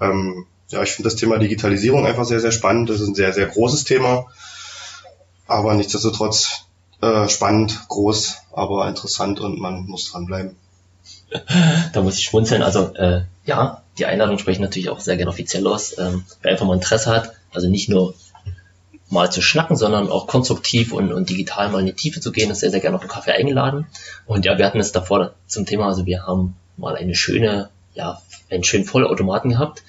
[0.00, 2.90] Ähm, ja, ich finde das Thema Digitalisierung einfach sehr, sehr spannend.
[2.90, 4.26] Das ist ein sehr, sehr großes Thema.
[5.46, 6.66] Aber nichtsdestotrotz
[7.00, 10.56] äh, spannend, groß, aber interessant und man muss dranbleiben.
[11.92, 12.62] da muss ich schmunzeln.
[12.62, 15.96] Also äh, ja, die Einladung sprechen natürlich auch sehr gerne offiziell aus.
[15.98, 18.14] Ähm, wer einfach mal Interesse hat, also nicht nur
[19.10, 22.50] mal zu schnacken, sondern auch konstruktiv und, und digital mal in die Tiefe zu gehen,
[22.50, 23.86] ist sehr, sehr gerne auf einen Kaffee eingeladen.
[24.26, 28.22] Und ja, wir hatten es davor zum Thema, also wir haben mal eine schöne, ja,
[28.50, 29.82] einen schönen Vollautomaten gehabt.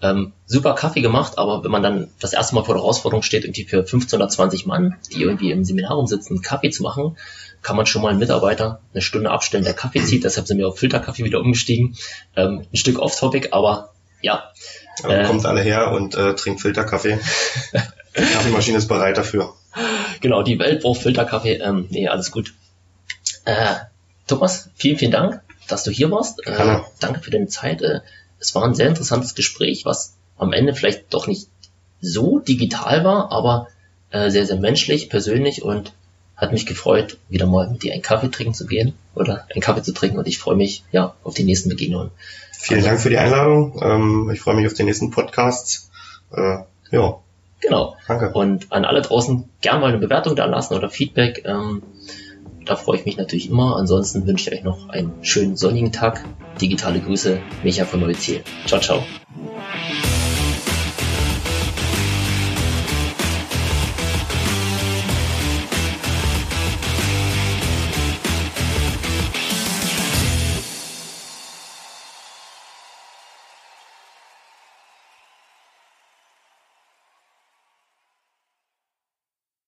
[0.00, 3.44] Ähm, super Kaffee gemacht, aber wenn man dann das erste Mal vor der Herausforderung steht,
[3.44, 7.16] irgendwie für 15 oder 20 Mann, die irgendwie im Seminarraum sitzen, Kaffee zu machen,
[7.62, 10.22] kann man schon mal einen Mitarbeiter eine Stunde abstellen, der Kaffee zieht.
[10.22, 11.96] Deshalb sind wir auf Filterkaffee wieder umgestiegen.
[12.36, 14.52] Ähm, ein Stück off-topic, aber ja.
[15.02, 17.18] Äh, kommt alle her und äh, trinkt Filterkaffee.
[18.20, 19.54] die Kaffeemaschine ist bereit dafür.
[20.20, 21.54] Genau, die Welt braucht Filterkaffee.
[21.54, 22.54] Ähm, nee, alles gut.
[23.44, 23.76] Äh,
[24.26, 26.46] Thomas, vielen, vielen Dank, dass du hier warst.
[26.46, 27.82] Äh, danke für deine Zeit.
[27.82, 28.00] Äh,
[28.38, 31.48] es war ein sehr interessantes Gespräch, was am Ende vielleicht doch nicht
[32.00, 33.68] so digital war, aber
[34.10, 35.92] äh, sehr, sehr menschlich, persönlich und
[36.36, 39.82] hat mich gefreut, wieder mal mit dir einen Kaffee trinken zu gehen oder einen Kaffee
[39.82, 42.10] zu trinken und ich freue mich ja auf die nächsten Begegnungen.
[42.52, 43.80] Vielen also, Dank für die Einladung.
[43.82, 45.90] Ähm, ich freue mich auf die nächsten Podcasts.
[46.32, 46.58] Äh,
[46.90, 47.18] ja.
[47.60, 47.96] Genau.
[48.06, 48.32] Danke.
[48.32, 51.44] Und an alle draußen gern mal eine Bewertung da lassen oder Feedback.
[51.44, 51.82] Ähm,
[52.64, 53.76] da freue ich mich natürlich immer.
[53.76, 56.24] Ansonsten wünsche ich euch noch einen schönen sonnigen Tag.
[56.60, 58.42] Digitale Grüße, Micha von Neue Ziel.
[58.66, 59.02] Ciao, ciao.